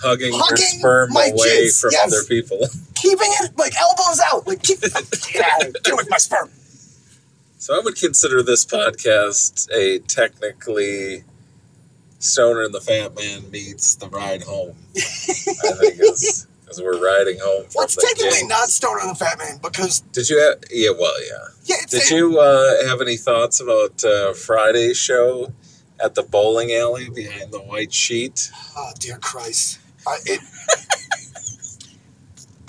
hugging, 0.00 0.32
your 0.32 0.56
sperm 0.56 1.10
away 1.10 1.32
jizz, 1.32 1.80
from 1.80 1.90
yes. 1.92 2.06
other 2.06 2.24
people. 2.28 2.58
Keeping 2.94 3.28
it 3.42 3.56
like 3.56 3.72
elbows 3.76 4.20
out. 4.26 4.46
Like 4.46 4.62
keep 4.62 4.80
get 4.80 4.92
out. 4.94 5.74
Get 5.82 5.96
with 5.96 6.08
my 6.10 6.18
sperm. 6.18 6.50
So 7.58 7.74
I 7.74 7.80
would 7.82 7.96
consider 7.96 8.42
this 8.42 8.64
podcast 8.64 9.70
a 9.72 9.98
technically 10.00 11.24
Stoner 12.18 12.62
and 12.62 12.74
the 12.74 12.80
Fat 12.80 13.14
Man 13.14 13.50
meets 13.50 13.94
the 13.94 14.08
ride 14.08 14.42
home. 14.42 14.76
I 14.96 15.00
think 15.00 16.00
is 16.00 16.46
because 16.60 16.80
we're 16.80 17.02
riding 17.02 17.38
home 17.40 17.64
from 17.64 17.72
Well, 17.74 17.84
it's 17.84 17.96
technically 17.96 18.46
not 18.46 18.68
Stoner 18.68 19.00
and 19.00 19.10
the 19.10 19.14
Fat 19.14 19.38
Man 19.38 19.58
because 19.62 20.00
Did 20.00 20.30
you? 20.30 20.40
Have, 20.40 20.64
yeah, 20.70 20.90
well, 20.90 21.14
yeah. 21.24 21.48
yeah, 21.64 21.76
Did 21.88 22.10
you 22.10 22.38
uh, 22.38 22.86
have 22.86 23.00
any 23.00 23.16
thoughts 23.16 23.60
about 23.60 24.02
uh, 24.04 24.32
Friday's 24.32 24.96
show 24.96 25.52
at 26.04 26.14
the 26.14 26.22
bowling 26.22 26.72
alley 26.72 27.08
behind 27.08 27.50
the 27.50 27.60
white 27.60 27.92
sheet? 27.92 28.50
Oh 28.76 28.92
dear 28.98 29.16
Christ! 29.16 29.80
I, 30.06 30.18
it, 30.26 30.40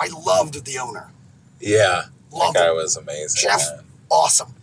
I 0.00 0.08
loved 0.08 0.64
the 0.64 0.78
owner. 0.78 1.12
Yeah, 1.60 2.04
that 2.32 2.52
guy 2.54 2.70
him. 2.70 2.76
was 2.76 2.96
amazing. 2.96 3.42
Jeff. 3.42 3.60
man. 3.76 3.84
Awesome. 4.10 4.54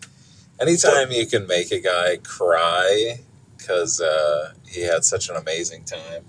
Anytime 0.59 1.11
you 1.11 1.27
can 1.27 1.45
make 1.47 1.71
a 1.71 1.79
guy 1.79 2.17
cry 2.17 3.19
because 3.57 4.01
uh, 4.01 4.53
he 4.67 4.81
had 4.81 5.03
such 5.03 5.29
an 5.29 5.35
amazing 5.35 5.83
time, 5.83 6.23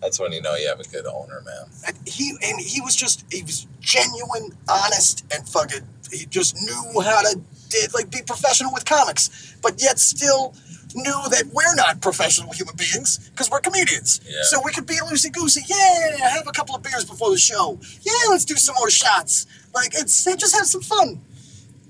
that's 0.00 0.20
when 0.20 0.32
you 0.32 0.42
know 0.42 0.54
you 0.56 0.68
have 0.68 0.80
a 0.80 0.88
good 0.88 1.06
owner, 1.06 1.42
man. 1.44 1.66
And 1.86 1.96
he 2.06 2.32
and 2.42 2.60
he 2.60 2.80
was 2.80 2.96
just 2.96 3.24
he 3.32 3.42
was 3.42 3.66
genuine, 3.80 4.50
honest, 4.68 5.24
and 5.32 5.48
fucking. 5.48 5.86
He 6.12 6.24
just 6.26 6.56
knew 6.56 7.00
how 7.02 7.20
to 7.22 7.40
did 7.68 7.94
like 7.94 8.10
be 8.10 8.22
professional 8.26 8.72
with 8.72 8.84
comics, 8.84 9.56
but 9.62 9.80
yet 9.80 9.98
still 9.98 10.54
knew 10.94 11.20
that 11.30 11.44
we're 11.52 11.74
not 11.74 12.00
professional 12.00 12.52
human 12.52 12.74
beings 12.76 13.30
because 13.30 13.50
we're 13.50 13.60
comedians. 13.60 14.20
Yeah. 14.24 14.36
So 14.42 14.60
we 14.64 14.72
could 14.72 14.86
be 14.86 14.94
loosey 14.96 15.32
goosey. 15.32 15.62
Yeah, 15.66 16.28
have 16.28 16.46
a 16.46 16.52
couple 16.52 16.74
of 16.74 16.82
beers 16.82 17.04
before 17.04 17.30
the 17.30 17.38
show. 17.38 17.78
Yeah, 18.02 18.12
let's 18.30 18.44
do 18.44 18.54
some 18.56 18.74
more 18.78 18.90
shots. 18.90 19.46
Like 19.74 19.90
it's 19.94 20.24
they 20.24 20.36
just 20.36 20.56
have 20.56 20.66
some 20.66 20.82
fun. 20.82 21.20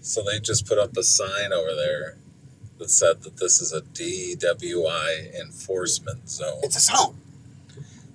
So 0.00 0.22
they 0.22 0.40
just 0.40 0.66
put 0.66 0.78
up 0.78 0.96
a 0.96 1.02
sign 1.02 1.52
over 1.52 1.74
there 1.74 2.16
that 2.78 2.90
said 2.90 3.22
that 3.22 3.36
this 3.36 3.60
is 3.60 3.72
a 3.72 3.82
DWI 3.82 5.40
enforcement 5.40 6.28
zone. 6.30 6.60
It's 6.62 6.76
a 6.76 6.80
zone. 6.80 7.16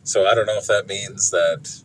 So 0.03 0.25
I 0.25 0.35
don't 0.35 0.45
know 0.45 0.57
if 0.57 0.67
that 0.67 0.87
means 0.87 1.31
that 1.31 1.81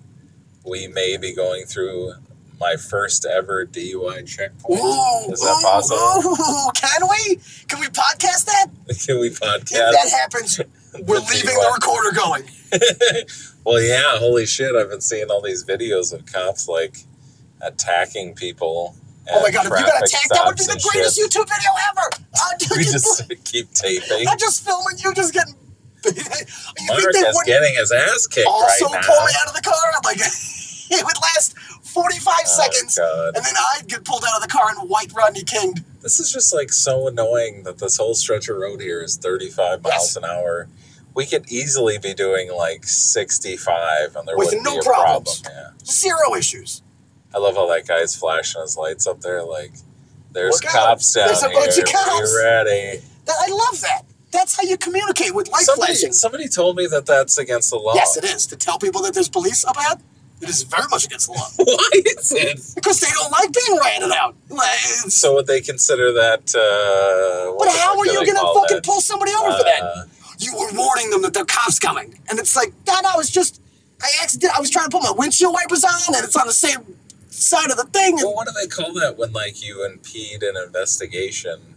we 0.65 0.89
may 0.89 1.17
be 1.17 1.35
going 1.35 1.67
through 1.67 2.15
my 2.61 2.77
first 2.77 3.25
ever 3.27 3.67
DUI 3.67 4.27
checkpoint. 4.27 4.81
Ooh, 4.81 5.33
is 5.33 5.41
that 5.41 5.59
ooh, 5.59 5.63
possible? 5.63 6.33
ooh, 6.33 6.71
can 6.75 7.09
we? 7.09 7.37
Can 7.69 7.81
we 7.81 7.87
podcast 7.87 8.45
that? 8.47 8.67
Can 9.07 9.21
we 9.21 9.31
podcast? 9.31 9.93
If 9.93 10.11
that 10.11 10.11
happens, 10.21 10.61
we're 11.07 11.21
leaving 11.21 11.51
DUI. 11.51 11.63
the 11.63 11.73
recorder 11.75 12.17
going. 12.17 12.45
well, 13.65 13.81
yeah, 13.81 14.19
holy 14.19 14.47
shit! 14.47 14.75
I've 14.75 14.91
been 14.91 15.01
seeing 15.01 15.31
all 15.31 15.43
these 15.43 15.65
videos 15.65 16.13
of 16.13 16.27
cops 16.27 16.69
like 16.69 16.97
attacking 17.63 18.35
people. 18.35 18.97
Oh 19.31 19.43
my 19.43 19.51
god, 19.51 19.67
if 19.67 19.73
you 19.73 19.87
got 19.87 20.03
attacked, 20.03 20.31
that 20.31 20.47
would 20.47 20.57
be 20.57 20.65
the 20.65 20.81
greatest 20.91 21.17
shit. 21.17 21.31
YouTube 21.31 21.49
video 21.49 21.71
ever. 21.91 22.09
Dude, 22.59 22.73
uh, 22.73 22.75
We 22.77 22.85
just 22.85 23.45
keep 23.45 23.73
taping. 23.75 24.27
I'm 24.29 24.39
just 24.39 24.65
filming 24.65 24.99
you 24.99 25.13
just 25.15 25.35
getting. 25.35 25.55
you 26.05 26.13
think 26.13 26.29
they 26.33 27.29
is 27.29 27.43
getting 27.45 27.75
his 27.75 27.93
ass 27.93 28.27
kicked 28.27 28.47
also 28.47 28.87
right 28.87 29.05
pull 29.05 29.21
me 29.27 29.33
out 29.43 29.49
of 29.49 29.55
the 29.55 29.63
car? 29.63 29.75
I'm 29.95 30.01
like, 30.05 30.19
it 30.19 31.05
would 31.05 31.17
last 31.21 31.55
45 31.89 32.35
Oh, 32.39 32.45
seconds, 32.47 32.97
God. 32.99 33.37
and 33.37 33.45
then 33.45 33.55
I'd 33.75 33.89
get 33.89 34.05
pulled 34.05 34.25
out 34.29 34.37
of 34.37 34.43
the 34.43 34.49
car 34.49 34.71
and 34.71 34.89
white 34.89 35.13
Rodney 35.15 35.43
King. 35.43 35.75
This 36.03 36.21
is 36.21 36.33
just 36.33 36.55
like 36.55 36.73
so 36.73 37.09
annoying 37.09 37.63
that 37.65 37.79
this 37.79 37.97
whole 37.97 38.15
stretch 38.15 38.49
of 38.49 38.57
road 38.57 38.81
here 38.81 39.03
is 39.03 39.17
35 39.17 39.83
miles 39.83 39.95
Yes. 39.95 40.17
an 40.17 40.25
hour. 40.25 40.69
We 41.15 41.27
could 41.27 41.51
easily 41.51 41.99
be 41.99 42.15
doing 42.15 42.53
like 42.53 42.85
65 42.85 44.15
and 44.17 44.29
there 44.29 44.37
With 44.37 44.49
wouldn't 44.49 44.65
no 44.65 44.73
be 44.75 44.79
a 44.79 44.83
problems. 44.83 45.41
problem. 45.41 45.73
Yeah. 45.81 45.85
Zero 45.91 46.35
issues. 46.37 46.83
I 47.35 47.39
love 47.39 47.57
how 47.57 47.67
that 47.69 47.87
guy's 47.87 48.15
flashing 48.15 48.61
his 48.63 48.77
lights 48.77 49.07
up 49.07 49.21
there. 49.21 49.43
Like, 49.43 49.73
there's 50.33 50.55
Look 50.63 50.67
out. 50.67 50.73
cops 50.73 51.13
down 51.13 51.27
There's 51.29 51.43
a 51.43 51.49
here. 51.51 51.61
bunch 51.61 51.79
of 51.79 51.85
cops. 51.85 52.33
Be 52.33 52.45
ready. 52.45 53.01
That, 53.27 53.37
I 53.41 53.51
love 53.51 53.81
that. 53.81 54.03
That's 54.31 54.57
how 54.57 54.63
you 54.63 54.77
communicate 54.77 55.35
with 55.35 55.49
light 55.49 55.63
Somebody, 55.65 55.93
flashing. 55.95 56.13
somebody 56.13 56.49
told 56.49 56.77
me 56.77 56.87
that 56.87 57.07
that's 57.07 57.39
against 57.39 57.71
the 57.71 57.77
law. 57.77 57.95
Yes, 57.95 58.17
it 58.17 58.25
is. 58.25 58.47
To 58.47 58.57
tell 58.57 58.79
people 58.79 59.03
that 59.03 59.15
there's 59.15 59.29
police 59.29 59.65
up 59.65 59.77
ahead, 59.77 60.01
it 60.41 60.49
is 60.49 60.63
very 60.63 60.87
much 60.91 61.05
against 61.07 61.27
the 61.27 61.33
law. 61.33 61.49
Why 61.57 61.89
is 61.95 62.33
it? 62.33 62.75
because 62.75 63.01
they 63.01 63.09
don't 63.13 63.31
like 63.33 63.53
being 63.53 63.79
ratted 63.79 64.13
out. 64.13 64.35
So 65.11 65.35
would 65.35 65.47
they 65.47 65.61
consider 65.61 66.13
that? 66.13 66.55
Uh, 66.55 67.53
what 67.55 67.67
but 67.67 67.77
how 67.77 67.99
are 67.99 68.07
you 68.07 68.15
going 68.25 68.35
to 68.37 68.53
fucking 68.55 68.77
that? 68.79 68.85
pull 68.85 69.01
somebody 69.01 69.33
over 69.33 69.57
for 69.59 69.65
that? 69.65 69.83
Uh, 69.83 70.05
You 70.39 70.53
were 70.57 70.71
warning 70.75 71.11
them 71.11 71.23
that 71.23 71.35
the 71.35 71.45
cops 71.45 71.79
coming. 71.79 72.19
And 72.31 72.39
it's 72.39 72.55
like, 72.55 72.73
no, 72.87 72.95
I 72.95 73.17
was 73.17 73.31
just, 73.31 73.61
I 74.01 74.09
accident, 74.23 74.53
I 74.57 74.61
was 74.61 74.71
trying 74.71 74.89
to 74.89 74.97
put 74.97 75.03
my 75.03 75.13
windshield 75.17 75.53
wipers 75.53 75.83
on 75.85 76.15
and 76.15 76.25
it's 76.25 76.37
on 76.37 76.47
the 76.47 76.53
same 76.53 76.95
side 77.31 77.71
of 77.71 77.77
the 77.77 77.85
thing. 77.87 78.15
And 78.19 78.23
Well, 78.27 78.35
what 78.35 78.47
do 78.47 78.53
they 78.61 78.69
call 78.69 78.93
that 78.95 79.17
when 79.19 79.33
like 79.33 79.63
you 79.65 79.85
impede 79.85 80.43
an 80.45 80.57
investigation? 80.57 81.75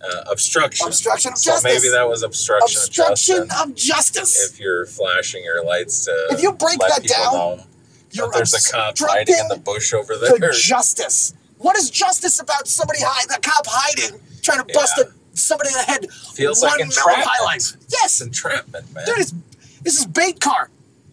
Uh, 0.00 0.22
obstruction. 0.30 0.86
Obstruction 0.86 1.32
of 1.32 1.38
so 1.38 1.50
justice. 1.52 1.64
maybe 1.82 1.90
that 1.90 2.08
was 2.08 2.22
obstruction, 2.22 2.78
obstruction 2.80 3.36
of 3.38 3.48
justice. 3.48 3.64
of 3.68 3.74
justice. 3.74 4.52
If 4.52 4.60
you're 4.60 4.86
flashing 4.86 5.42
your 5.42 5.64
lights 5.64 6.04
to 6.04 6.12
If 6.30 6.40
you 6.40 6.52
break 6.52 6.78
let 6.78 7.02
that 7.02 7.08
down, 7.08 7.32
know 7.32 7.64
You're 8.12 8.30
there's 8.32 8.54
a 8.54 8.72
cop 8.72 8.96
hiding 8.98 9.36
in 9.38 9.48
the 9.48 9.56
bush 9.58 9.92
over 9.92 10.16
there. 10.16 10.38
the 10.38 10.56
justice. 10.58 11.34
What 11.58 11.76
is 11.76 11.90
justice 11.90 12.40
about 12.40 12.68
somebody 12.68 13.00
hiding, 13.02 13.28
the 13.28 13.40
cop 13.42 13.66
hiding, 13.68 14.20
trying 14.42 14.64
to 14.64 14.72
bust 14.72 14.94
Yeah. 14.98 15.04
a, 15.04 15.36
somebody 15.36 15.70
in 15.70 15.74
the 15.74 15.82
head? 15.82 16.12
Feels 16.34 16.62
one 16.62 16.72
like 16.72 16.80
entrapment. 16.80 17.26
highlights. 17.28 17.76
Yes, 17.90 18.20
entrapment, 18.20 18.92
man. 18.94 19.04
dude, 19.06 19.18
it's, 19.18 19.34
this 19.82 19.98
is 19.98 20.06
bait 20.06 20.40
car. 20.40 20.70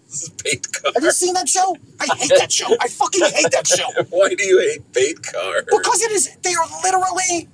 this 0.09 0.23
is 0.23 0.29
bait 0.29 0.67
car. 0.71 0.91
Have 0.95 1.03
you 1.03 1.11
seen 1.11 1.33
that 1.33 1.49
show? 1.49 1.75
I 1.99 2.07
hate 2.15 2.31
that 2.37 2.51
show. 2.51 2.67
I 2.79 2.87
fucking 2.87 3.23
hate 3.25 3.51
that 3.51 3.67
show. 3.67 3.87
Why 4.09 4.29
do 4.35 4.43
you 4.43 4.59
hate 4.59 4.91
bait 4.93 5.21
car? 5.23 5.63
Because 5.63 6.01
it 6.03 6.11
is, 6.11 6.35
they 6.43 6.53
are 6.53 6.67
literally, 6.83 7.49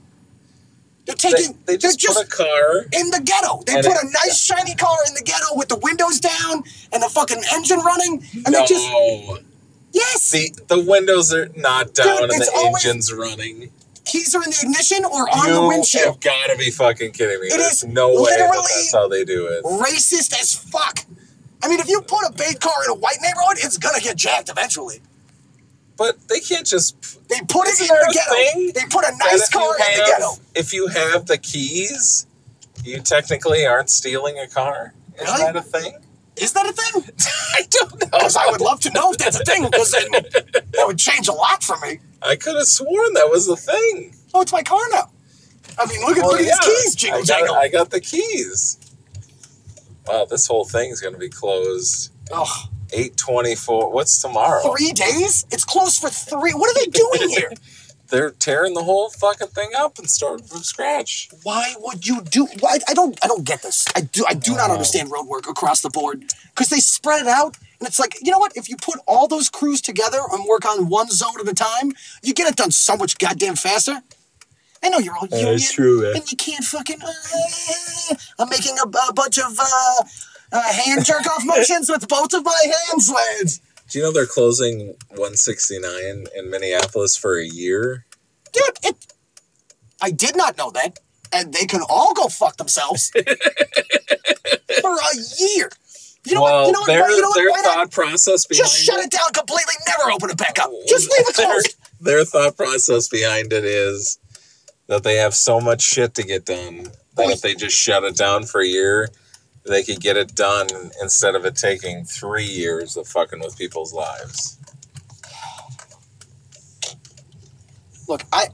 they're 1.20 1.32
taking, 1.32 1.53
they 1.65 1.74
they're 1.74 1.77
just, 1.77 2.00
just 2.00 2.18
put 2.18 2.25
a 2.25 2.30
car. 2.30 2.86
in 2.94 3.10
the 3.12 3.22
ghetto. 3.24 3.62
They 3.65 3.75
put 3.75 3.86
it- 3.86 4.03
a 4.03 4.10
nice 4.25 4.38
shiny 4.41 4.75
car 4.75 4.98
in 5.08 5.13
the 5.13 5.22
ghetto 5.22 5.56
with 5.56 5.70
the 5.70 5.77
windows 5.77 6.20
down 6.20 6.63
and 6.91 7.01
the 7.03 7.10
fucking 7.10 7.41
engine 7.53 7.80
running, 7.80 8.24
and 8.34 8.51
no, 8.51 8.60
they 8.62 8.65
just 8.65 8.88
yes, 9.94 10.32
the 10.32 10.51
the 10.68 10.80
windows 10.84 11.34
are 11.34 11.50
not 11.56 11.94
down 11.94 12.22
Dude, 12.22 12.32
and 12.32 12.41
the 12.41 12.51
always- 12.56 12.86
engine's 12.86 13.13
running. 13.13 13.72
keys 14.06 14.34
are 14.36 14.44
in 14.44 14.50
the 14.50 14.58
ignition 14.63 15.06
or 15.06 15.30
on 15.30 15.48
you 15.48 15.53
the 15.53 15.68
windshield. 15.68 16.03
You 16.06 16.12
have 16.12 16.20
got 16.20 16.48
to 16.51 16.58
be 16.58 16.72
fucking 16.72 17.12
kidding 17.12 17.39
me. 17.39 17.48
It 17.48 17.58
There's 17.58 17.84
is 17.84 17.86
no 17.86 18.10
way 18.22 18.32
that 18.38 18.51
that's 18.51 18.91
how 18.94 19.08
they 19.08 19.24
do 19.24 19.48
it. 19.48 19.63
Racist 19.63 20.34
as 20.39 20.53
fuck. 20.56 21.06
I 21.63 21.68
mean, 21.68 21.80
if 21.80 21.88
you 21.88 22.01
put 22.01 22.27
a 22.27 22.32
bait 22.34 22.60
car 22.60 22.74
in 22.86 22.89
a 22.89 22.96
white 22.96 23.18
neighborhood, 23.22 23.58
it's 23.60 23.77
gonna 23.77 24.00
get 24.00 24.15
jacked 24.18 24.50
eventually. 24.50 25.01
But 26.01 26.27
they 26.29 26.39
can't 26.39 26.65
just. 26.65 27.00
They 27.29 27.39
put 27.48 27.67
it 27.67 27.79
in 27.79 27.88
there 27.88 28.03
the 28.08 28.13
ghetto. 28.13 28.34
thing 28.34 28.72
They 28.74 28.86
put 28.89 29.05
a 29.05 29.15
nice 29.17 29.48
car 29.50 29.75
in 29.75 29.98
the 30.00 30.03
ghetto. 30.08 30.31
If 30.55 30.74
you 30.74 30.88
have 30.88 31.27
the 31.27 31.38
keys, 31.38 32.25
you 32.84 33.00
technically 33.01 33.67
aren't 33.67 33.91
stealing 33.91 34.39
a 34.39 34.48
car. 34.48 34.96
Is 35.15 35.22
Really? 35.27 35.43
that 35.43 35.55
a 35.55 35.62
thing? 35.62 35.93
Is 36.38 36.53
that 36.53 36.65
a 36.65 36.72
thing? 36.74 37.13
I 37.55 37.62
don't 37.70 37.91
know. 38.01 38.08
Because 38.17 38.36
I 38.36 38.50
would 38.50 38.62
love 38.62 38.79
to 38.79 38.89
know 38.93 39.12
if 39.12 39.20
that's 39.20 39.39
a 39.39 39.43
thing. 39.46 39.63
Because 39.70 39.91
then 39.91 40.10
that 40.12 40.84
would 40.88 40.98
change 40.98 41.27
a 41.27 41.34
lot 41.34 41.63
for 41.63 41.77
me. 41.86 42.00
I 42.24 42.36
could 42.36 42.55
have 42.55 42.65
sworn 42.65 43.13
that 43.13 43.29
was 43.29 43.48
a 43.48 43.55
thing. 43.55 44.15
Oh, 44.34 44.41
it's 44.41 44.51
my 44.51 44.63
car 44.63 44.81
now. 44.89 45.12
I 45.77 45.86
mean, 45.86 46.01
look 46.01 46.17
at 46.17 46.24
Well, 46.24 46.31
look 46.31 46.41
at 46.41 46.46
these 46.65 46.84
keys, 46.84 46.96
jingle 46.96 47.20
I 47.20 47.22
got, 47.22 47.27
jangle. 47.27 47.55
I 47.55 47.67
got 47.67 47.89
the 47.91 48.00
keys. 48.01 48.79
Wow, 50.08 50.25
this 50.25 50.48
whole 50.48 50.65
thing's 50.65 51.00
gonna 51.00 51.20
be 51.20 51.29
closed. 51.29 52.12
Ugh. 52.31 52.70
Eight 52.93 53.15
twenty 53.17 53.55
four. 53.55 53.91
What's 53.91 54.21
tomorrow? 54.21 54.62
Three 54.75 54.91
days? 54.91 55.45
It's 55.51 55.63
closed 55.63 56.01
for 56.01 56.10
three. 56.10 56.51
What 56.53 56.69
are 56.69 56.79
they 56.79 56.88
doing 56.91 57.29
here? 57.29 57.51
They're 58.10 58.31
tearing 58.31 58.74
the 58.74 58.83
whole 58.83 59.10
fucking 59.10 59.48
thing 59.48 59.69
up 59.77 59.98
and 59.98 60.10
starting 60.10 60.45
from 60.45 60.63
scratch. 60.63 61.29
Why 61.43 61.74
would 61.79 62.05
you 62.05 62.21
do? 62.21 62.45
Why, 62.60 62.77
I 62.89 62.93
don't. 62.93 63.17
I 63.24 63.27
don't 63.27 63.45
get 63.45 63.62
this. 63.63 63.86
I 63.95 64.01
do. 64.01 64.25
I 64.27 64.33
do 64.33 64.53
not 64.55 64.69
Oh. 64.69 64.74
understand 64.74 65.10
road 65.10 65.27
work 65.27 65.48
across 65.48 65.79
the 65.79 65.89
board 65.89 66.25
because 66.50 66.67
they 66.67 66.81
spread 66.81 67.21
it 67.21 67.27
out, 67.29 67.55
and 67.79 67.88
it's 67.88 68.00
like 68.00 68.17
you 68.21 68.29
know 68.33 68.38
what? 68.39 68.51
If 68.57 68.67
you 68.67 68.75
put 68.75 69.00
all 69.07 69.29
those 69.29 69.48
crews 69.50 69.80
together 69.80 70.19
and 70.34 70.43
work 70.45 70.65
on 70.65 70.89
one 70.89 71.10
zone 71.10 71.39
at 71.39 71.47
a 71.47 71.54
time, 71.56 71.93
you 72.21 72.34
get 72.34 72.49
it 72.49 72.58
done 72.58 72.71
so 72.71 72.97
much 72.97 73.17
goddamn 73.17 73.56
faster. 73.56 74.01
I 74.84 74.89
know 74.89 74.97
you're 74.97 75.15
all 75.15 75.27
union, 75.32 75.60
true, 75.60 76.01
man. 76.01 76.15
and 76.17 76.30
you 76.32 76.36
can't 76.36 76.65
fucking. 76.65 76.97
Uh, 77.01 78.15
I'm 78.39 78.49
making 78.49 78.75
a, 78.77 78.89
a 79.08 79.13
bunch 79.13 79.38
of 79.38 79.58
uh, 79.58 80.04
uh, 80.52 80.74
hand 80.74 81.06
jerk 81.06 81.26
off 81.28 81.46
motions 81.46 81.90
with 81.90 82.08
both 82.08 82.34
of 82.34 82.44
my 82.44 82.74
hands, 82.90 83.10
lads. 83.10 83.62
Do 83.90 84.00
you 84.00 84.06
know 84.06 84.12
they're 84.12 84.26
closing 84.26 84.96
169 85.10 86.28
in 86.36 86.50
Minneapolis 86.50 87.18
for 87.18 87.38
a 87.38 87.46
year? 87.46 88.06
Dude, 88.54 88.64
it. 88.84 89.14
I 90.02 90.12
did 90.12 90.36
not 90.36 90.58
know 90.58 90.72
that, 90.72 91.00
and 91.32 91.54
they 91.54 91.66
can 91.66 91.82
all 91.90 92.14
go 92.14 92.28
fuck 92.28 92.58
themselves 92.58 93.12
for 94.82 94.96
a 94.96 95.16
year. 95.40 95.70
You 96.26 96.36
know 96.36 96.42
well, 96.42 96.60
what? 96.60 96.68
You 96.68 96.74
know 96.74 96.80
what? 96.80 96.88
their, 96.88 97.10
you 97.12 97.22
know 97.22 97.28
what? 97.30 97.36
their 97.36 97.50
Why 97.50 97.62
thought 97.64 97.92
process 97.92 98.46
behind 98.46 98.64
Just 98.64 98.78
shut 98.78 99.00
it, 99.00 99.06
it 99.06 99.12
down 99.12 99.32
completely. 99.34 99.74
Never 99.88 100.12
open 100.12 100.30
it 100.30 100.38
back 100.38 100.60
up. 100.60 100.72
Just 100.88 101.10
leave 101.12 101.28
it 101.28 101.36
their, 101.38 101.46
closed. 101.48 101.76
their 102.00 102.26
thought 102.26 102.58
process 102.58 103.08
behind 103.08 103.52
it 103.54 103.66
is 103.66 104.20
that 104.88 105.04
they 105.04 105.16
have 105.16 105.34
so 105.34 105.60
much 105.60 105.82
shit 105.82 106.14
to 106.16 106.24
get 106.24 106.46
done 106.46 106.88
that 107.16 107.30
if 107.30 107.42
they 107.42 107.56
just 107.56 107.76
shut 107.76 108.04
it 108.04 108.16
down 108.16 108.44
for 108.44 108.62
a 108.62 108.68
year, 108.68 109.10
they 109.65 109.84
could 109.84 110.00
get 110.00 110.17
it 110.17 110.36
done 110.36 110.67
instead 111.02 111.36
of 111.36 111.45
it 111.45 111.56
taking 111.56 112.06
three 112.06 112.45
years 112.45 112.97
of 112.97 113.08
fucking 113.08 113.39
with 113.39 113.58
people's 113.58 113.93
lives. 113.93 114.58
Look, 118.08 118.24
I 118.34 118.47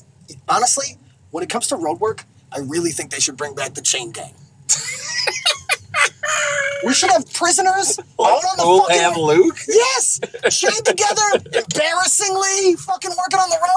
honestly, 0.48 0.98
when 1.32 1.44
it 1.44 1.50
comes 1.50 1.68
to 1.68 1.76
road 1.76 2.00
work, 2.00 2.24
I 2.52 2.60
really 2.60 2.92
think 2.92 3.12
they 3.12 3.20
should 3.20 3.38
bring 3.38 3.56
back 3.56 3.74
the 3.74 3.82
chain 3.82 4.12
gang. 4.12 4.34
we 6.86 6.94
should 6.94 7.12
have 7.12 7.32
prisoners 7.34 8.00
out 8.00 8.44
on 8.44 8.58
the 8.58 8.64
Cool 8.64 8.82
fucking 8.82 9.02
and 9.02 9.18
Luke? 9.18 9.58
Yes, 9.68 10.20
chained 10.52 10.86
together, 10.86 11.22
embarrassingly, 11.54 12.76
fucking 12.76 13.12
working 13.18 13.40
on 13.40 13.50
the 13.50 13.58
roads. 13.62 13.77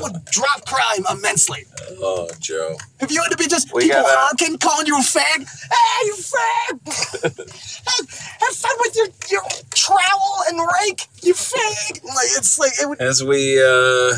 It 0.00 0.12
would 0.12 0.24
drop 0.26 0.64
crime 0.66 1.04
immensely. 1.10 1.66
Oh, 2.02 2.28
Joe. 2.40 2.76
If 3.00 3.10
you 3.10 3.20
had 3.22 3.30
to 3.30 3.36
be 3.36 3.46
just 3.46 3.72
We 3.74 3.82
people 3.82 4.02
gotta- 4.02 4.16
honking, 4.18 4.58
calling 4.58 4.86
you 4.86 4.96
a 4.96 5.00
fag, 5.00 5.46
hey, 5.46 6.06
you 6.06 6.14
fag! 6.14 7.30
have, 7.86 8.10
have 8.40 8.54
fun 8.56 8.76
with 8.80 8.96
your 8.96 9.06
your 9.30 9.42
trowel 9.74 10.36
and 10.48 10.58
rake, 10.80 11.06
you 11.22 11.34
fag! 11.34 12.02
Like 12.04 12.28
it's 12.36 12.58
like 12.58 12.72
it 12.80 12.88
would. 12.88 13.00
As 13.00 13.22
we 13.22 13.62
uh 13.62 14.12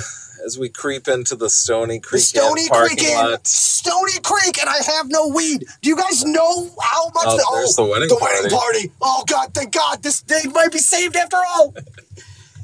as 0.45 0.59
we 0.59 0.69
creep 0.69 1.07
into 1.09 1.37
the 1.37 1.49
Stoney 1.49 1.99
The 1.99 2.07
Creek 2.07 2.23
Stoney 2.23 2.69
parking 2.69 2.97
Creek 2.99 3.09
Inn, 3.11 3.17
lot. 3.31 3.47
Stoney 3.47 4.19
Creek, 4.25 4.59
and 4.61 4.69
I 4.69 4.79
have 4.97 5.09
no 5.09 5.29
weed. 5.29 5.65
Do 5.83 5.89
you 5.89 5.97
guys 5.97 6.25
know 6.25 6.69
how 6.83 7.05
much 7.15 7.27
Oh, 7.29 7.37
the, 7.37 7.51
there's 7.55 7.77
the 7.77 7.85
wedding 7.85 8.09
the 8.09 8.19
wedding 8.21 8.51
party. 8.51 8.89
party? 8.89 8.93
Oh 9.01 9.25
God, 9.29 9.55
thank 9.55 9.73
God, 9.73 10.03
this 10.03 10.21
day 10.23 10.43
might 10.53 10.73
be 10.73 10.79
saved 10.79 11.17
after 11.17 11.37
all. 11.37 11.75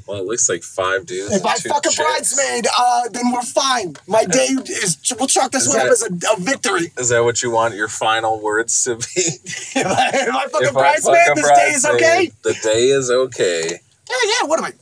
Well, 0.09 0.17
it 0.21 0.25
looks 0.25 0.49
like 0.49 0.63
five 0.63 1.05
dudes. 1.05 1.35
If 1.35 1.45
I 1.45 1.53
fuck 1.53 1.85
a 1.85 1.89
chicks. 1.89 1.97
bridesmaid, 1.97 2.65
uh, 2.79 3.09
then 3.09 3.31
we're 3.31 3.43
fine. 3.43 3.95
My 4.07 4.25
day 4.25 4.47
is. 4.67 4.97
We'll 5.19 5.27
chalk 5.27 5.51
this 5.51 5.67
Is 5.67 5.69
one 5.75 5.85
up 5.85 5.91
as 5.91 6.01
a, 6.01 6.07
a 6.07 6.39
victory. 6.39 6.91
Is 6.97 7.09
that 7.09 7.23
what 7.23 7.43
you 7.43 7.51
want 7.51 7.75
your 7.75 7.87
final 7.87 8.41
words 8.41 8.83
to 8.85 8.95
be? 8.95 9.01
if 9.15 9.85
I, 9.85 10.09
if 10.13 10.35
I 10.35 10.47
fuck 10.47 10.61
a 10.61 10.65
If 10.65 10.69
I 10.69 10.71
bridesmaid, 10.71 11.27
fuck 11.27 11.37
a 11.37 11.41
this 11.41 11.49
day 11.51 11.69
is 11.69 11.85
okay. 11.85 12.31
The 12.41 12.53
day 12.63 12.85
is 12.87 13.11
okay. 13.11 13.69
Yeah, 14.09 14.15
yeah. 14.25 14.47
What 14.47 14.57
am 14.57 14.65
I? 14.65 14.73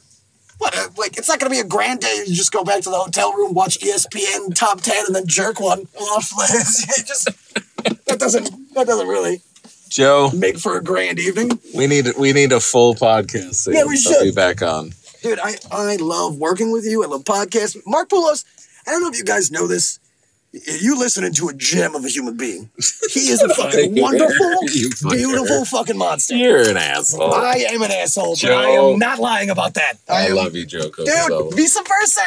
What? 0.60 0.98
Like, 0.98 1.18
it's 1.18 1.28
not 1.28 1.42
gonna 1.42 1.50
be 1.50 1.60
a 1.60 1.66
grand 1.66 2.00
day. 2.00 2.24
You 2.26 2.34
just 2.34 2.54
go 2.54 2.64
back 2.64 2.82
to 2.84 2.90
the 2.90 2.96
hotel 2.96 3.34
room, 3.34 3.54
watch 3.54 3.80
ESPN 3.80 4.56
top 4.56 4.80
ten, 4.80 5.08
and 5.08 5.14
then 5.14 5.28
jerk 5.28 5.60
one 5.60 5.90
off. 6.00 6.30
Just 7.06 7.26
that 7.84 8.18
doesn't 8.18 8.74
that 8.76 8.88
doesn't 8.88 9.08
really 9.08 9.42
Joe, 9.90 10.32
make 10.34 10.58
for 10.58 10.78
a 10.78 10.84
grand 10.84 11.20
evening. 11.20 11.60
we 11.76 11.86
need 11.88 12.08
we 12.18 12.32
need 12.32 12.54
a 12.54 12.62
full 12.62 12.96
podcast. 12.96 13.56
soon 13.56 13.76
Yeah, 13.76 13.84
we 13.84 13.98
should. 13.98 14.24
be 14.24 14.32
back 14.32 14.62
on. 14.62 14.94
Dude, 15.28 15.40
I, 15.40 15.56
I 15.72 15.98
love 15.98 16.38
working 16.38 16.72
with 16.72 16.86
you. 16.86 17.04
I 17.04 17.08
love 17.08 17.26
podcasts. 17.26 17.76
Mark 17.86 18.08
Poulos, 18.08 18.46
I 18.88 18.92
don't 18.92 19.02
know 19.02 19.10
if 19.10 19.18
you 19.18 19.26
guys 19.26 19.52
know 19.52 19.68
this. 19.68 20.00
You 20.54 20.98
listening 20.98 21.34
to 21.34 21.50
a 21.50 21.54
gem 21.54 21.96
of 21.96 22.06
a 22.06 22.08
human 22.08 22.38
being. 22.38 22.70
He 23.12 23.30
is 23.30 23.42
a 23.42 23.50
fucking 23.54 24.00
wonderful, 24.00 24.60
beautiful 25.10 25.66
fucking 25.70 25.98
monster. 25.98 26.34
You're 26.34 26.70
an 26.70 26.78
asshole. 26.78 27.34
I, 27.34 27.66
I 27.70 27.74
am 27.74 27.82
an 27.82 27.92
asshole, 27.92 28.36
but 28.36 28.40
Joe. 28.40 28.58
I 28.58 28.68
am 28.70 29.00
not 29.00 29.20
lying 29.20 29.50
about 29.50 29.74
that. 29.74 29.96
am, 30.08 30.36
love 30.36 30.56
you, 30.56 30.66
Joe. 30.66 30.90
Dude, 30.90 31.54
vice 31.54 31.78
versa. 31.78 32.22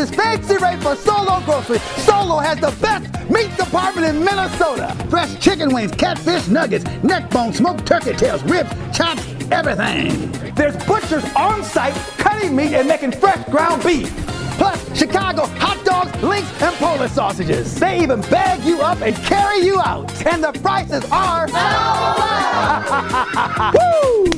Is 0.00 0.10
Fancy 0.10 0.56
Ray 0.56 0.76
for 0.76 0.96
Solo 0.96 1.40
Grocery. 1.44 1.78
Solo 1.98 2.38
has 2.38 2.58
the 2.58 2.70
best 2.80 3.04
meat 3.28 3.54
department 3.58 4.06
in 4.06 4.24
Minnesota. 4.24 4.96
Fresh 5.10 5.38
chicken 5.40 5.74
wings, 5.74 5.92
catfish 5.92 6.48
nuggets, 6.48 6.86
neck 7.02 7.28
bones, 7.28 7.58
smoked 7.58 7.84
turkey 7.86 8.14
tails, 8.14 8.42
ribs, 8.44 8.70
chops, 8.96 9.22
everything. 9.50 10.32
There's 10.54 10.74
butchers 10.86 11.24
on 11.36 11.62
site 11.62 11.92
cutting 12.16 12.56
meat 12.56 12.72
and 12.72 12.88
making 12.88 13.12
fresh 13.12 13.46
ground 13.50 13.84
beef. 13.84 14.08
plus 14.56 14.98
Chicago 14.98 15.44
hot 15.58 15.84
dogs, 15.84 16.22
links, 16.22 16.50
and 16.62 16.74
Polish 16.76 17.12
sausages. 17.12 17.78
They 17.78 18.02
even 18.02 18.22
bag 18.22 18.64
you 18.64 18.80
up 18.80 19.02
and 19.02 19.14
carry 19.16 19.58
you 19.58 19.80
out. 19.80 20.10
And 20.26 20.42
the 20.42 20.52
prices 20.52 21.04
are. 21.10 21.46
Woo! 23.74 24.30